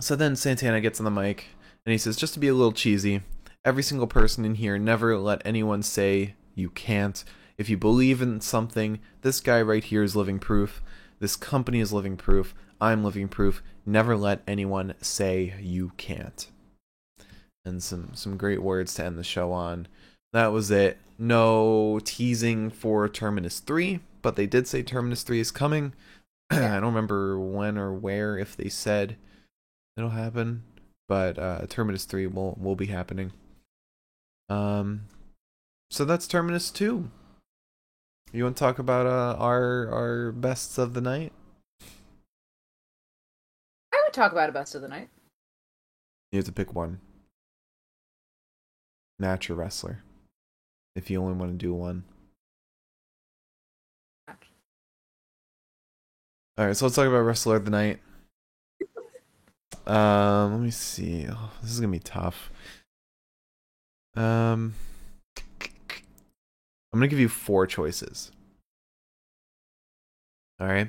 [0.00, 1.48] So then Santana gets on the mic
[1.84, 3.22] and he says, just to be a little cheesy,
[3.64, 7.24] every single person in here never let anyone say you can't.
[7.56, 10.82] If you believe in something, this guy right here is living proof.
[11.18, 12.54] This company is living proof.
[12.80, 13.62] I'm living proof.
[13.88, 16.46] Never let anyone say you can't.
[17.64, 19.88] And some some great words to end the show on.
[20.34, 20.98] That was it.
[21.16, 25.94] No teasing for Terminus 3, but they did say Terminus 3 is coming.
[26.50, 29.16] I don't remember when or where if they said
[29.96, 30.64] it'll happen,
[31.08, 33.32] but uh, Terminus 3 will will be happening.
[34.50, 35.04] Um
[35.90, 37.10] so that's Terminus 2.
[38.34, 41.32] You want to talk about uh, our our bests of the night?
[44.08, 45.10] Would talk about a best of the night.
[46.32, 46.98] You have to pick one.
[49.18, 50.02] Match or wrestler,
[50.96, 52.04] if you only want to do one.
[56.56, 57.98] All right, so let's talk about wrestler of the night.
[59.86, 61.26] Um, let me see.
[61.30, 62.50] Oh, this is gonna be tough.
[64.16, 64.74] Um.
[66.94, 68.32] I'm to give you four choices.
[70.58, 70.88] All right.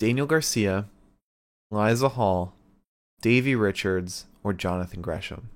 [0.00, 0.86] Daniel Garcia,
[1.70, 2.54] Liza Hall,
[3.20, 5.50] Davey Richards, or Jonathan Gresham.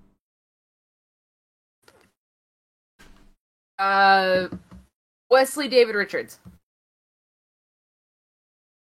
[3.78, 4.48] Uh,
[5.30, 6.38] Wesley David Richards.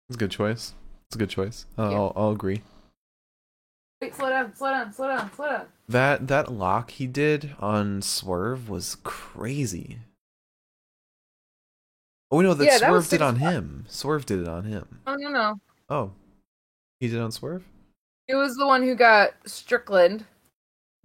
[0.09, 0.73] It's a good choice.
[1.07, 1.65] It's a good choice.
[1.77, 1.95] Uh, yeah.
[1.97, 2.61] I'll, I'll agree.
[4.01, 5.65] Wait, slow down, slow down, slow down, slow down.
[5.87, 9.99] That that lock he did on Swerve was crazy
[12.33, 13.85] Oh no, that Yeah, that Swerve did on him.
[13.87, 15.01] Swerve did it on him.
[15.05, 16.11] Oh no no, Oh,
[17.03, 17.65] he did on Swerve.
[18.29, 20.23] it was the one who got Strickland.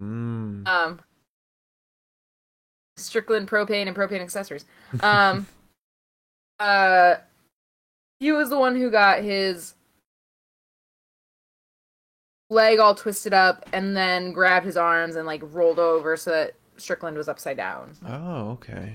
[0.01, 0.65] Mm.
[0.65, 1.01] Um,
[2.95, 4.63] Strickland propane and propane accessories.
[5.01, 5.45] Um,
[6.59, 7.15] uh,
[8.21, 9.75] he was the one who got his
[12.49, 16.53] leg all twisted up and then grabbed his arms and like rolled over so that
[16.77, 17.91] Strickland was upside down.
[18.07, 18.93] Oh, okay.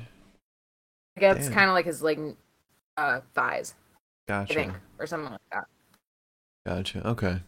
[1.19, 2.19] I guess kind of like his like
[2.97, 3.75] uh thighs,
[4.27, 4.53] Gotcha.
[4.53, 5.67] I think, or something like that.
[6.67, 7.07] Gotcha.
[7.07, 7.41] Okay.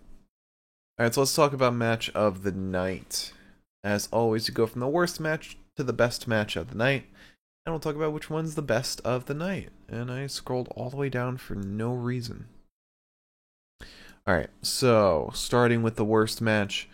[0.99, 3.33] All right, so let's talk about match of the night.
[3.85, 7.07] As always, you go from the worst match to the best match of the night,
[7.65, 9.71] and we'll talk about which one's the best of the night.
[9.89, 12.47] And I scrolled all the way down for no reason.
[14.27, 16.89] All right, so starting with the worst match,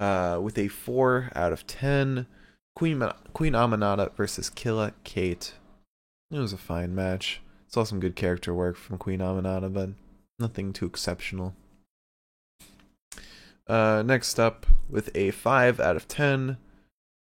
[0.00, 2.26] uh, with a four out of ten,
[2.74, 3.02] Queen
[3.32, 5.52] Queen Aminata versus Killa Kate.
[6.30, 7.40] It was a fine match.
[7.66, 9.90] Saw some good character work from Queen Aminata, but
[10.38, 11.54] nothing too exceptional.
[13.68, 16.56] Uh, next up, with a 5 out of 10,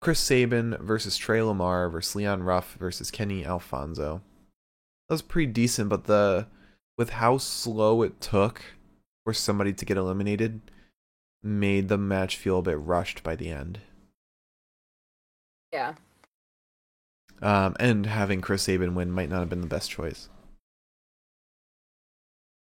[0.01, 4.23] Chris Sabin versus Trey Lamar versus Leon Ruff versus Kenny Alfonso.
[5.09, 6.47] That was pretty decent, but the
[6.97, 8.63] with how slow it took
[9.25, 10.61] for somebody to get eliminated,
[11.43, 13.81] made the match feel a bit rushed by the end.
[15.73, 15.95] Yeah.
[17.43, 20.29] Um, and having Chris Sabin win might not have been the best choice.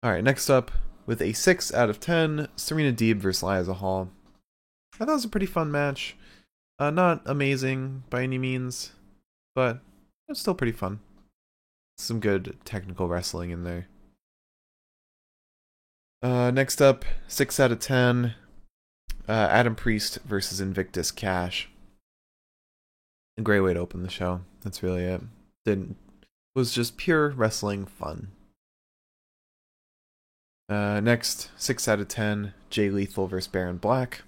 [0.03, 0.71] All right, next up
[1.11, 4.09] with a six out of ten, Serena Deeb versus Liza Hall.
[4.93, 6.15] I thought it was a pretty fun match.
[6.79, 8.93] Uh, not amazing by any means,
[9.53, 9.81] but
[10.29, 11.01] it's still pretty fun.
[11.97, 13.89] Some good technical wrestling in there.
[16.23, 18.35] Uh, next up, six out of ten,
[19.27, 21.67] uh, Adam Priest versus Invictus Khash.
[23.37, 24.43] A great way to open the show.
[24.61, 25.19] That's really it.
[25.65, 25.97] Didn't
[26.55, 28.29] was just pure wrestling fun.
[30.71, 34.21] Uh, next, six out of ten, Jay Lethal versus Baron Black.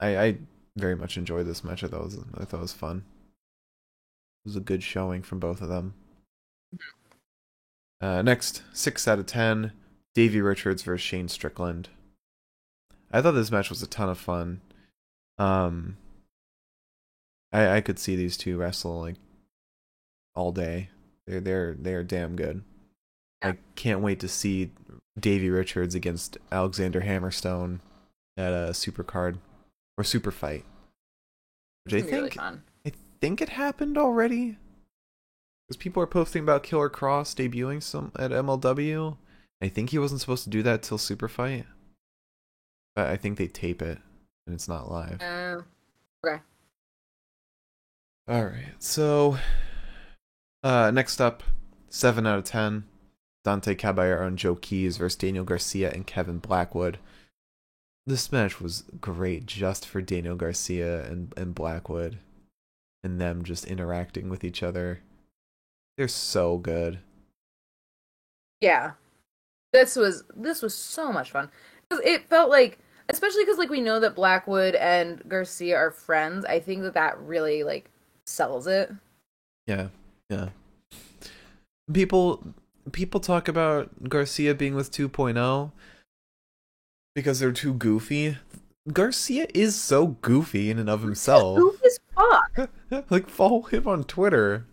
[0.00, 0.38] I, I
[0.74, 1.84] very much enjoyed this match.
[1.84, 3.04] I thought it was I thought it was fun.
[4.42, 5.92] It was a good showing from both of them.
[8.00, 9.72] Uh, next, six out of ten,
[10.14, 11.90] Davey Richards versus Shane Strickland.
[13.12, 14.62] I thought this match was a ton of fun.
[15.36, 15.98] Um,
[17.52, 19.16] I I could see these two wrestle like
[20.34, 20.88] all day.
[21.26, 22.64] They're they're they're damn good.
[23.42, 24.70] I can't wait to see
[25.20, 27.80] Davey Richards against Alexander Hammerstone
[28.36, 29.38] at a super card
[29.96, 30.64] or super fight.
[31.84, 32.62] Which I really think fun.
[32.86, 34.56] I think it happened already.
[35.68, 39.16] Because people are posting about Killer Kross debuting some at MLW.
[39.62, 41.66] I think he wasn't supposed to do that till Super Fight.
[42.96, 43.98] But I think they tape it
[44.46, 45.20] and it's not live.
[45.20, 45.60] Uh,
[46.26, 46.42] okay.
[48.28, 48.74] All right.
[48.78, 49.38] So,
[50.62, 51.42] uh, next up,
[51.88, 52.84] seven out of ten,
[53.44, 56.98] Dante Caballero and Joe Keys versus Daniel Garcia and Kevin Blackwood.
[58.06, 62.18] This match was great just for Daniel Garcia and and Blackwood,
[63.02, 65.00] and them just interacting with each other.
[65.96, 67.00] They're so good.
[68.60, 68.92] Yeah.
[69.72, 71.50] This was this was so much fun.
[71.90, 72.78] It felt like
[73.08, 76.44] especially cuz like we know that Blackwood and Garcia are friends.
[76.44, 77.90] I think that that really like
[78.26, 78.90] sells it.
[79.66, 79.88] Yeah,
[80.28, 80.48] yeah.
[81.92, 82.42] People
[82.92, 85.72] people talk about Garcia being with 2.0
[87.14, 88.38] because they're too goofy.
[88.92, 91.58] Garcia is so goofy in and of himself.
[91.58, 92.70] Goof as fuck.
[93.10, 94.66] like follow him on Twitter.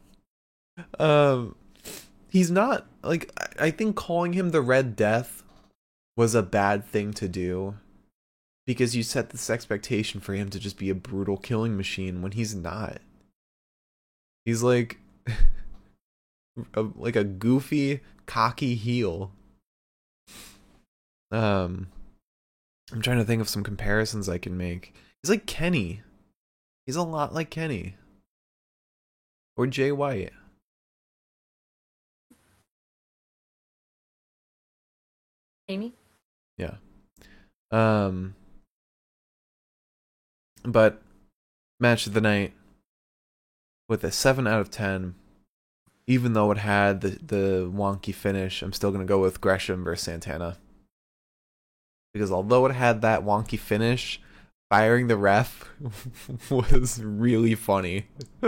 [1.00, 1.56] Um
[2.30, 5.44] he's not like I think calling him the Red Death
[6.16, 7.76] was a bad thing to do
[8.66, 12.34] because you set this expectation for him to just be a brutal killing machine when
[12.34, 13.00] he's not.
[14.46, 14.98] He's like
[16.74, 19.32] a, like a goofy, cocky heel.
[21.32, 21.88] Um
[22.92, 24.94] I'm trying to think of some comparisons I can make.
[25.22, 26.02] He's like Kenny.
[26.86, 27.96] He's a lot like Kenny.
[29.58, 30.32] Or Jay White.
[35.68, 35.94] Amy?
[36.58, 36.76] Yeah.
[37.72, 38.36] Um
[40.64, 41.02] but
[41.80, 42.54] match of the night
[43.90, 45.16] with a 7 out of 10
[46.08, 49.84] even though it had the the wonky finish, I'm still going to go with Gresham
[49.84, 50.58] versus Santana.
[52.14, 54.20] Because although it had that wonky finish,
[54.72, 55.70] firing the ref
[56.50, 58.08] was really funny.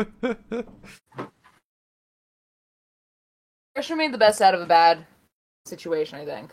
[3.76, 5.06] Gresham made the best out of a bad
[5.66, 6.52] situation, I think.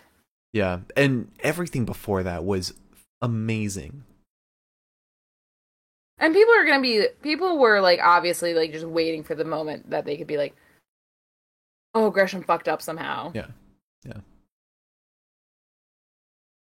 [0.53, 2.75] yeah, and everything before that was
[3.23, 4.05] amazing.
[6.19, 9.91] And people are gonna be people were like obviously like just waiting for the moment
[9.91, 10.55] that they could be like,
[11.97, 13.33] Oh, Gresham fucked up somehow.
[13.35, 13.47] Yeah.
[14.05, 14.19] Yeah.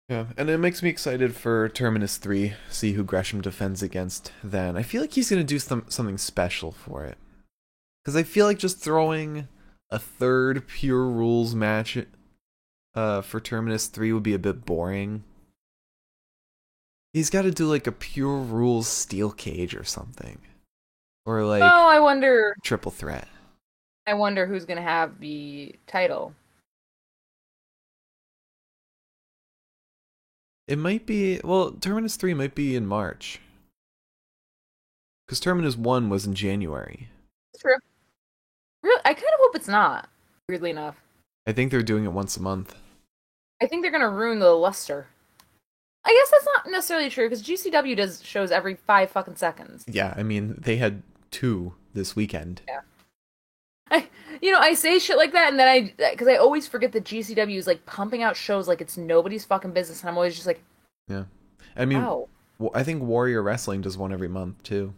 [0.10, 4.76] Yeah, and it makes me excited for Terminus 3, see who Gresham defends against then.
[4.76, 7.18] I feel like he's going to do some, something special for it.
[8.04, 9.48] Because I feel like just throwing
[9.90, 11.98] a third pure rules match
[12.94, 15.24] uh, for Terminus 3 would be a bit boring.
[17.14, 20.40] He's got to do like a pure rules steel cage or something.
[21.26, 22.54] Or like Oh, I wonder.
[22.64, 23.30] triple threat.
[24.12, 26.34] I wonder who's gonna have the title.
[30.68, 33.40] It might be well, Terminus three might be in March.
[35.26, 37.08] Because Terminus one was in January.
[37.58, 37.78] True.
[38.84, 40.10] Really, I kind of hope it's not.
[40.50, 40.98] Weirdly enough,
[41.48, 42.76] I think they're doing it once a month.
[43.62, 45.08] I think they're gonna ruin the luster.
[46.04, 49.86] I guess that's not necessarily true because GCW does shows every five fucking seconds.
[49.88, 52.62] Yeah, I mean they had two this weekend.
[52.68, 52.80] I,
[54.42, 57.04] you know, I say shit like that, and then I, because I always forget that
[57.06, 60.48] GCW is like pumping out shows like it's nobody's fucking business, and I'm always just
[60.48, 60.62] like,
[61.08, 61.26] Yeah,
[61.76, 62.28] I mean, wow.
[62.74, 64.94] I think Warrior Wrestling does one every month too.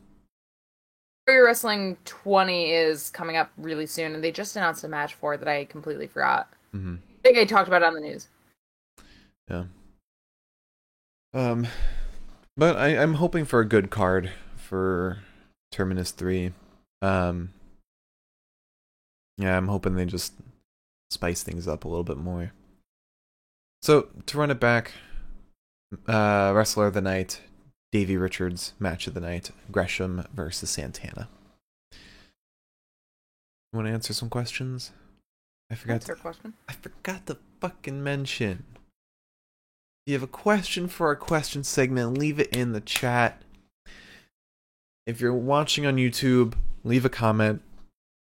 [1.27, 5.33] Warrior Wrestling 20 is coming up really soon, and they just announced a match for
[5.33, 6.51] it that I completely forgot.
[6.71, 8.27] hmm I think I talked about it on the news.
[9.49, 9.63] Yeah.
[11.33, 11.67] Um,
[12.57, 15.19] but I, I'm hoping for a good card for
[15.71, 16.51] Terminus three.
[17.01, 17.53] Um,
[19.37, 20.33] yeah, I'm hoping they just
[21.11, 22.51] spice things up a little bit more.
[23.81, 24.93] So to run it back,
[26.07, 27.41] uh, wrestler of the night,
[27.91, 31.27] Davy Richards, match of the night, Gresham versus Santana.
[31.91, 34.91] You want to answer some questions?
[35.71, 36.01] I forgot.
[36.01, 36.53] That's To, question.
[36.69, 38.63] I forgot to fucking mention.
[40.05, 43.41] If you have a question for our question segment, leave it in the chat.
[45.05, 46.53] If you're watching on YouTube,
[46.83, 47.61] leave a comment.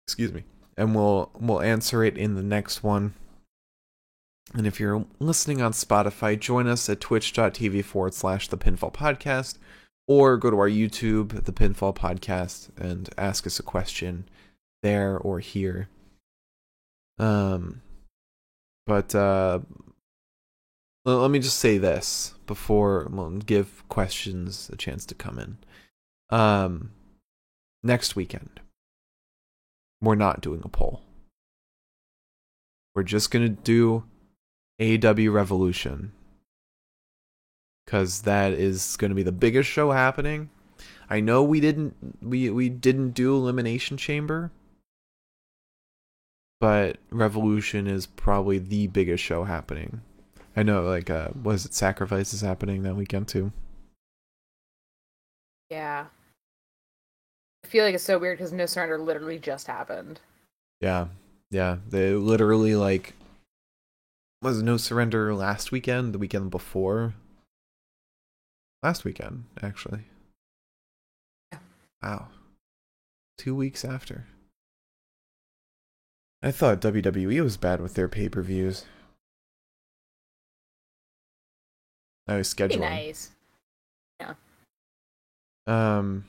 [0.06, 0.44] Excuse me.
[0.76, 3.14] And we'll we'll answer it in the next one.
[4.54, 9.58] And if you're listening on Spotify, join us at twitch.tv forward slash the pinfall podcast
[10.06, 14.28] or go to our YouTube, the pinfall podcast, and ask us a question
[14.82, 15.88] there or here.
[17.18, 17.82] Um
[18.86, 19.60] but uh
[21.04, 25.56] let me just say this before we'll give questions a chance to come in.
[26.30, 26.90] Um
[27.82, 28.60] next weekend
[30.06, 31.02] we're not doing a poll.
[32.94, 34.04] We're just going to do
[34.80, 36.12] AEW Revolution
[37.86, 40.50] cuz that is going to be the biggest show happening.
[41.08, 44.50] I know we didn't we we didn't do Elimination Chamber,
[46.60, 50.02] but Revolution is probably the biggest show happening.
[50.56, 53.52] I know, like, uh, was it Sacrifice is happening that weekend too?
[55.68, 56.06] Yeah.
[57.66, 60.20] I feel like it's so weird because No Surrender literally just happened.
[60.80, 61.08] Yeah,
[61.50, 61.78] yeah.
[61.88, 63.14] They literally like
[64.40, 67.14] was no surrender last weekend, the weekend before.
[68.84, 70.04] Last weekend, actually.
[71.50, 71.58] Yeah.
[72.04, 72.28] Wow.
[73.36, 74.26] Two weeks after.
[76.44, 78.84] I thought WWE was bad with their pay per views.
[82.28, 82.80] I was Pretty scheduling.
[82.80, 83.30] nice.
[84.20, 84.34] Yeah.
[85.66, 86.24] Um,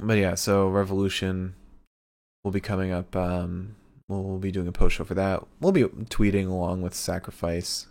[0.00, 1.54] but yeah, so Revolution
[2.42, 3.14] will be coming up.
[3.16, 3.76] Um,
[4.08, 5.44] we'll be doing a post show for that.
[5.60, 7.86] We'll be tweeting along with Sacrifice,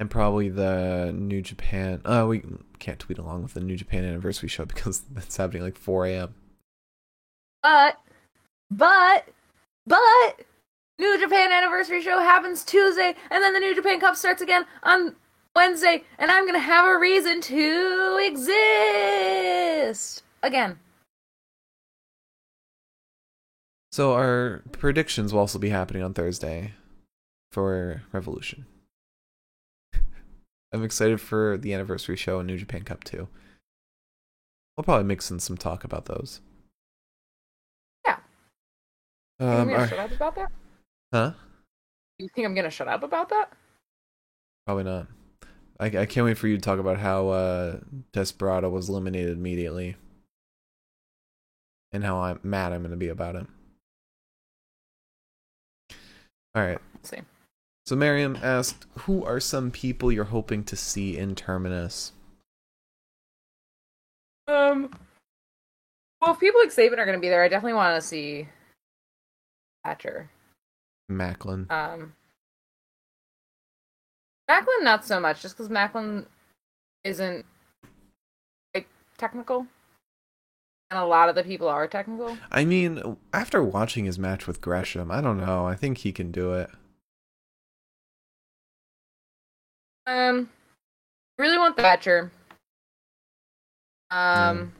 [0.00, 2.00] and probably the New Japan.
[2.04, 2.42] Uh, we
[2.78, 6.34] can't tweet along with the New Japan anniversary show because that's happening like 4 a.m.
[7.62, 7.98] But,
[8.70, 9.28] but,
[9.86, 10.40] but,
[10.98, 15.16] New Japan anniversary show happens Tuesday, and then the New Japan Cup starts again on
[15.56, 20.78] Wednesday, and I'm gonna have a reason to exist again.
[23.94, 26.72] So our predictions will also be happening on Thursday
[27.52, 28.66] for Revolution.
[30.72, 33.28] I'm excited for the anniversary show and New Japan Cup too.
[34.76, 36.40] We'll probably mix in some talk about those.
[38.04, 38.16] Yeah.
[39.38, 40.52] You think Um, I'm gonna our- shut up about that?
[41.12, 41.32] huh?
[42.18, 43.52] You think I'm gonna shut up about that?
[44.66, 45.06] Probably not.
[45.78, 47.78] I, I can't wait for you to talk about how uh,
[48.12, 49.94] Desperado was eliminated immediately,
[51.92, 53.46] and how I'm mad I'm to be about it.
[56.54, 56.78] All right.
[57.02, 57.18] See.
[57.86, 62.12] So Miriam asked, "Who are some people you're hoping to see in Terminus?"
[64.46, 64.90] Um.
[66.20, 68.48] Well, if people like Sabin are gonna be there, I definitely want to see
[69.84, 70.30] Thatcher.
[71.08, 71.66] Macklin.
[71.68, 72.14] Um,
[74.48, 76.26] Macklin, not so much, just because Macklin
[77.04, 77.44] isn't
[78.74, 79.66] like technical.
[80.90, 82.36] And a lot of the people are technical.
[82.50, 85.66] I mean, after watching his match with Gresham, I don't know.
[85.66, 86.70] I think he can do it.
[90.06, 90.50] Um,
[91.38, 92.30] really want Thatcher.
[94.10, 94.72] Um,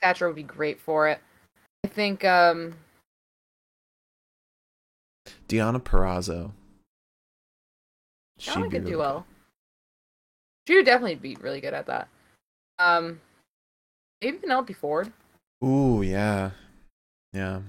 [0.00, 1.18] Thatcher would be great for it.
[1.84, 2.74] I think um
[5.48, 6.52] Deonna Purrazzo.
[8.38, 9.26] She could really do well.
[10.66, 12.08] She would definitely be really good at that.
[12.78, 13.20] Um,
[14.22, 15.12] maybe Penelope Ford.
[15.64, 16.50] Ooh, yeah,
[17.32, 17.60] yeah.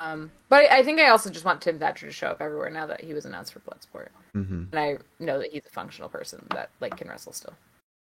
[0.00, 2.68] Um, but I, I think I also just want Tim Thatcher to show up everywhere
[2.70, 6.08] now that he was announced for Bloodsport, hmm and I know that he's a functional
[6.08, 7.54] person that like can wrestle still.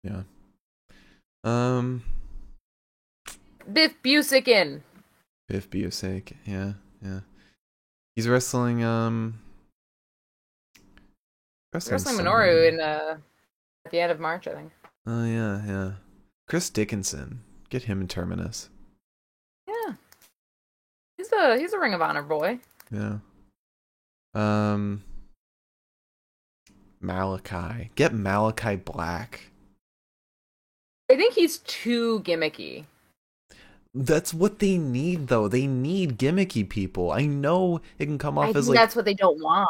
[0.04, 0.24] Yeah.
[1.44, 2.04] Um,
[3.72, 4.84] Biff Busikin.
[5.48, 6.34] Biff Busick.
[6.46, 7.22] Yeah, yeah.
[8.16, 8.84] He's wrestling.
[8.84, 9.40] Um,
[11.74, 12.28] Wrestling somebody.
[12.30, 13.18] Minoru in uh
[13.86, 14.72] at the end of March, I think.
[15.06, 15.92] Oh yeah, yeah.
[16.48, 17.42] Chris Dickinson.
[17.70, 18.70] Get him in Terminus.
[19.68, 19.94] Yeah,
[21.18, 22.60] he's a he's a Ring of Honor boy.
[22.92, 23.18] Yeah.
[24.34, 25.04] Um.
[27.02, 27.92] Malachi.
[27.96, 29.52] Get Malachi Black.
[31.12, 32.86] I think he's too gimmicky.
[33.94, 35.48] That's what they need, though.
[35.48, 37.12] They need gimmicky people.
[37.12, 39.70] I know it can come I off as think like that's what they don't want.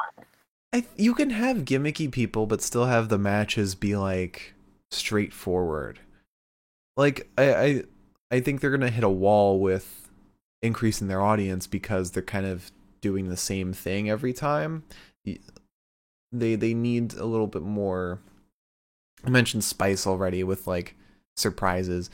[0.74, 4.54] I, you can have gimmicky people, but still have the matches be like
[4.92, 6.00] straightforward.
[6.98, 7.84] Like I, I,
[8.32, 10.10] I think they're gonna hit a wall with
[10.62, 14.84] increasing their audience because they're kind of doing the same thing every time.
[15.24, 18.20] They they need a little bit more.
[19.24, 20.96] I mentioned spice already with like
[21.38, 22.10] surprises,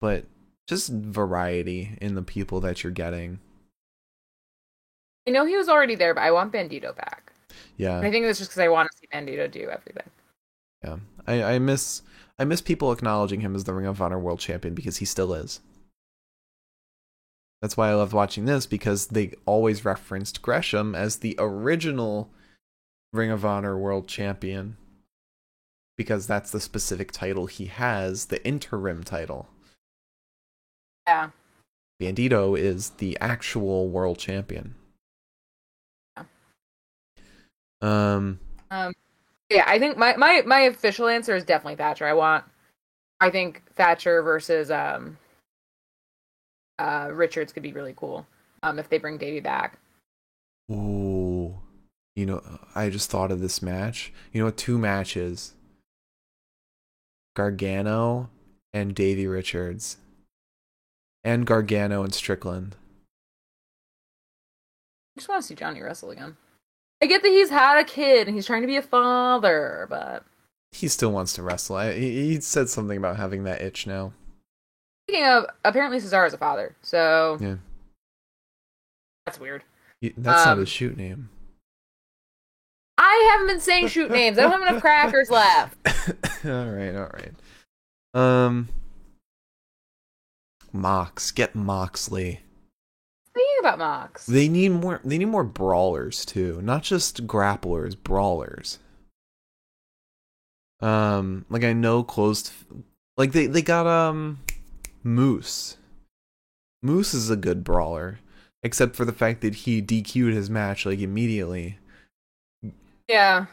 [0.00, 0.24] but
[0.66, 3.38] just variety in the people that you're getting.
[5.28, 7.32] I know he was already there, but I want Bandito back.
[7.76, 7.98] Yeah.
[7.98, 10.10] And I think it's just because I want to see Bandito do everything.
[10.84, 12.02] Yeah, I, I miss
[12.38, 15.32] I miss people acknowledging him as the Ring of Honor World Champion because he still
[15.32, 15.60] is.
[17.62, 22.30] That's why I loved watching this because they always referenced Gresham as the original
[23.12, 24.76] Ring of Honor World Champion
[25.96, 29.48] because that's the specific title he has, the interim title.
[31.06, 31.30] Yeah.
[32.00, 34.74] Bandito is the actual world champion.
[36.16, 36.24] Yeah.
[37.80, 38.40] Um
[38.70, 38.92] Um.
[39.50, 42.06] Yeah, I think my my my official answer is definitely Thatcher.
[42.06, 42.44] I want.
[43.20, 45.18] I think Thatcher versus um.
[46.78, 48.26] Uh, Richards could be really cool.
[48.62, 49.78] Um, if they bring Davey back.
[50.70, 51.54] Ooh.
[52.14, 52.42] You know,
[52.74, 54.12] I just thought of this match.
[54.32, 54.56] You know what?
[54.56, 55.54] Two matches.
[57.34, 58.30] Gargano
[58.72, 59.98] and Davey Richards.
[61.24, 62.76] And Gargano and Strickland.
[65.16, 66.36] I just want to see Johnny wrestle again.
[67.02, 70.24] I get that he's had a kid and he's trying to be a father, but
[70.72, 71.76] He still wants to wrestle.
[71.76, 74.12] I, he, he said something about having that itch now.
[75.08, 77.56] speaking of, apparently Cesaro's a father, so Yeah.
[79.26, 79.62] that's weird.
[80.00, 81.28] He- that's not Um, his shoot name.
[82.98, 84.38] I haven't been saying shoot names.
[84.38, 85.76] I don't have enough crackers left.
[86.46, 87.32] all right, all right.
[88.14, 88.68] Um,
[90.72, 92.40] Mox, get Moxley.
[93.36, 94.24] Thinking about Mox.
[94.24, 94.98] They need more.
[95.04, 98.78] They need more brawlers too, not just grapplers, brawlers.
[100.80, 102.50] Um, like I know closed,
[103.18, 104.38] like they they got um,
[105.02, 105.76] Moose.
[106.82, 108.20] Moose is a good brawler,
[108.62, 111.78] except for the fact that he DQ'd his match like immediately.
[113.06, 113.46] Yeah.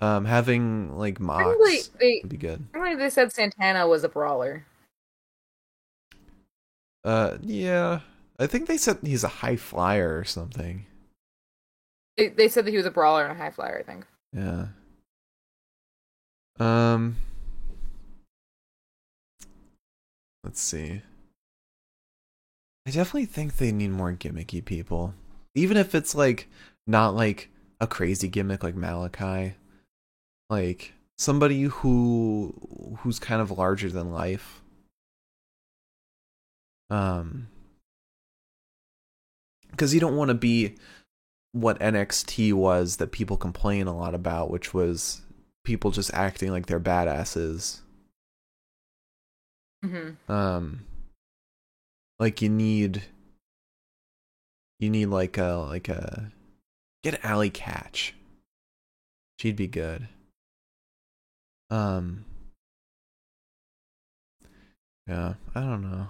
[0.00, 2.62] Um, having like Mox Apparently they, would be good.
[2.74, 4.66] apparently they said Santana was a brawler.
[7.04, 8.00] Uh, yeah,
[8.40, 10.86] I think they said he's a high flyer or something.
[12.16, 14.06] They, they said that he was a brawler and a high flyer, I think.
[14.32, 14.68] Yeah.
[16.58, 17.16] Um.
[20.42, 21.02] Let's see.
[22.86, 25.14] I definitely think they need more gimmicky people.
[25.54, 26.48] Even if it's like
[26.86, 29.54] not like a crazy gimmick like Malachi.
[30.48, 32.54] Like somebody who
[33.00, 34.62] who's kind of larger than life.
[36.88, 37.48] Um
[39.76, 40.76] cuz you don't want to be
[41.52, 45.22] what NXT was that people complain a lot about, which was
[45.64, 47.80] people just acting like they're badasses.
[49.84, 50.30] Mm-hmm.
[50.30, 50.86] Um,
[52.18, 53.02] like you need,
[54.78, 56.30] you need like a like a
[57.02, 58.12] get Allie Katch.
[59.38, 60.06] She'd be good.
[61.70, 62.24] Um,
[65.06, 66.08] yeah, I don't know.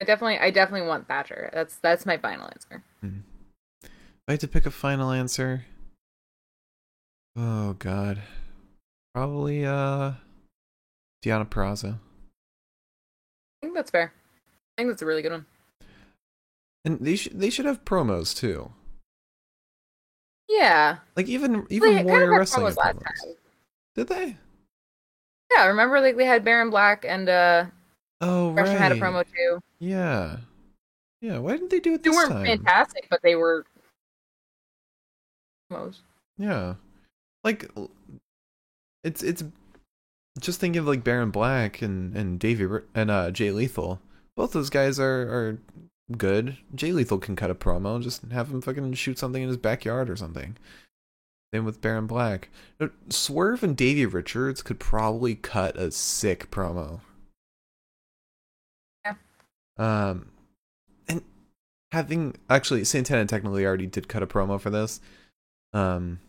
[0.00, 1.50] I definitely, I definitely want Thatcher.
[1.52, 2.82] That's that's my final answer.
[3.02, 3.90] If
[4.28, 5.64] I had to pick a final answer.
[7.36, 8.20] Oh God,
[9.14, 10.12] probably uh,
[11.24, 11.94] Deonna Purrazzo.
[11.94, 14.12] I think that's fair.
[14.76, 15.46] I think that's a really good one.
[16.84, 18.72] And they should they should have promos too.
[20.48, 20.98] Yeah.
[21.16, 23.34] Like even even They kind Warrior of Wrestling promos promos.
[23.94, 24.36] Did they?
[25.52, 27.64] Yeah, remember like they had Baron Black and uh
[28.20, 28.82] Oh Gresham right.
[28.82, 29.60] had a promo too.
[29.78, 30.38] Yeah.
[31.20, 31.38] Yeah.
[31.38, 32.46] Why didn't they do it They weren't time?
[32.46, 33.64] fantastic, but they were
[35.70, 35.98] promos.
[36.38, 36.74] Yeah.
[37.44, 37.70] Like
[39.04, 39.44] it's it's
[40.40, 44.00] just thinking of like Baron Black and and Davey and uh Jay Lethal.
[44.36, 45.58] Both those guys are are
[46.16, 46.56] good.
[46.74, 47.96] Jay Lethal can cut a promo.
[47.96, 50.56] And just have him fucking shoot something in his backyard or something.
[51.54, 52.48] Same with Baron Black.
[53.08, 57.00] Swerve and Davey Richards could probably cut a sick promo.
[59.78, 60.30] Um,
[61.08, 61.22] and
[61.92, 65.00] having actually Santana technically already did cut a promo for this.
[65.72, 66.20] Um,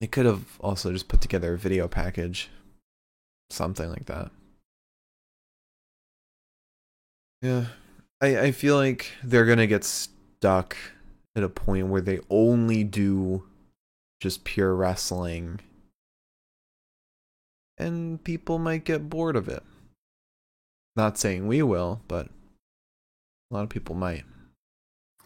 [0.00, 2.50] they could have also just put together a video package,
[3.50, 4.30] something like that.
[7.42, 7.66] Yeah,
[8.20, 10.76] I I feel like they're gonna get stuck
[11.36, 13.44] at a point where they only do
[14.20, 15.60] just pure wrestling,
[17.78, 19.62] and people might get bored of it.
[20.96, 24.24] Not saying we will, but a lot of people might.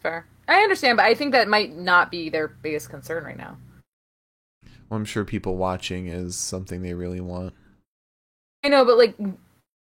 [0.01, 0.25] Fair.
[0.47, 3.57] I understand, but I think that might not be their biggest concern right now.
[4.89, 7.53] Well, I'm sure people watching is something they really want.
[8.63, 9.15] I know, but like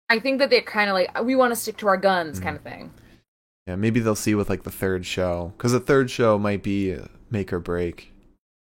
[0.10, 2.44] I think that they're kind of like we want to stick to our guns Mhm.
[2.44, 2.94] kind of thing.
[3.65, 6.98] Yeah, maybe they'll see with like the third show because the third show might be
[7.30, 8.14] make or break,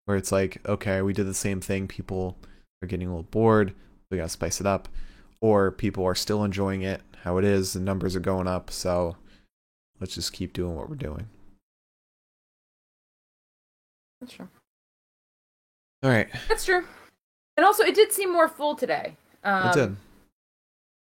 [0.05, 1.87] where it's like, okay, we did the same thing.
[1.87, 2.37] People
[2.83, 3.73] are getting a little bored.
[4.11, 4.89] We gotta spice it up,
[5.41, 7.73] or people are still enjoying it how it is.
[7.73, 9.17] The numbers are going up, so
[9.99, 11.27] let's just keep doing what we're doing.
[14.21, 14.49] That's true.
[16.03, 16.85] All right, That's true.
[17.57, 19.17] And also, it did seem more full today.
[19.43, 19.95] Um, it did.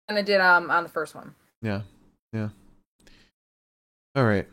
[0.09, 1.35] than it did um on the first one.
[1.62, 1.82] Yeah,
[2.32, 2.48] yeah.
[4.16, 4.48] All right.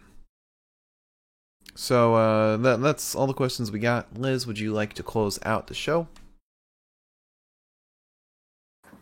[1.73, 4.17] So uh, that that's all the questions we got.
[4.17, 6.07] Liz, would you like to close out the show?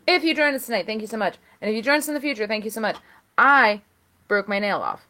[0.06, 1.36] If you joined us tonight, thank you so much.
[1.60, 2.96] And if you join us in the future, thank you so much.
[3.38, 3.82] I
[4.28, 5.06] broke my nail off,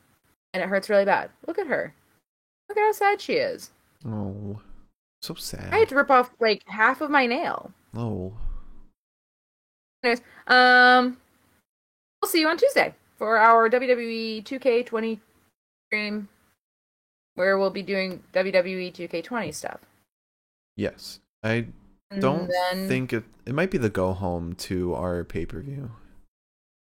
[0.52, 1.30] and it hurts really bad.
[1.46, 1.94] Look at her.
[2.68, 3.70] Look at how sad she is.
[4.06, 4.60] Oh,
[5.20, 5.72] so sad.
[5.72, 7.72] I had to rip off like half of my nail.
[7.96, 8.32] Oh.
[10.02, 11.16] Anyways, um,
[12.20, 15.18] we'll see you on Tuesday for our WWE 2K20
[15.88, 16.28] stream,
[17.34, 19.80] where we'll be doing WWE 2K20 stuff.
[20.76, 21.20] Yes.
[21.42, 21.66] I
[22.20, 25.90] don't then, think it it might be the go home to our pay-per-view.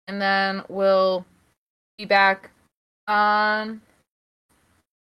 [0.07, 1.25] and then we'll
[1.97, 2.51] be back
[3.07, 3.81] on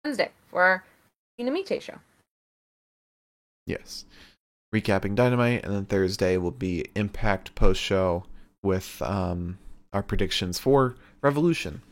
[0.05, 0.85] Wednesday for our
[1.39, 1.99] Dynamite show.
[3.67, 4.05] Yes.
[4.75, 8.25] Recapping Dynamite and then Thursday will be Impact post show
[8.63, 9.59] with um
[9.93, 11.83] our predictions for Revolution.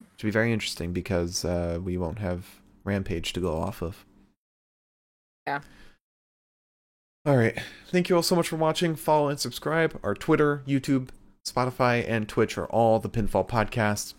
[0.00, 2.46] Which will be very interesting because uh we won't have
[2.84, 4.04] Rampage to go off of.
[5.46, 5.60] Yeah.
[7.26, 7.58] All right.
[7.88, 8.96] Thank you all so much for watching.
[8.96, 9.98] Follow and subscribe.
[10.02, 11.08] Our Twitter, YouTube,
[11.46, 14.14] Spotify, and Twitch are all the Pinfall Podcast.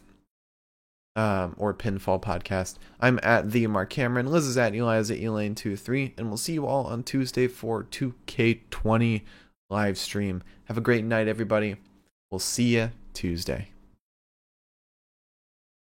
[1.16, 2.78] Um, or Pinfall Podcast.
[3.00, 4.28] I'm at the Mark Cameron.
[4.28, 6.14] Liz is at Eli's at Elaine23.
[6.18, 9.24] And we'll see you all on Tuesday for 2K20
[9.70, 10.44] live stream.
[10.66, 11.76] Have a great night, everybody.
[12.32, 13.70] We'll see you Tuesday.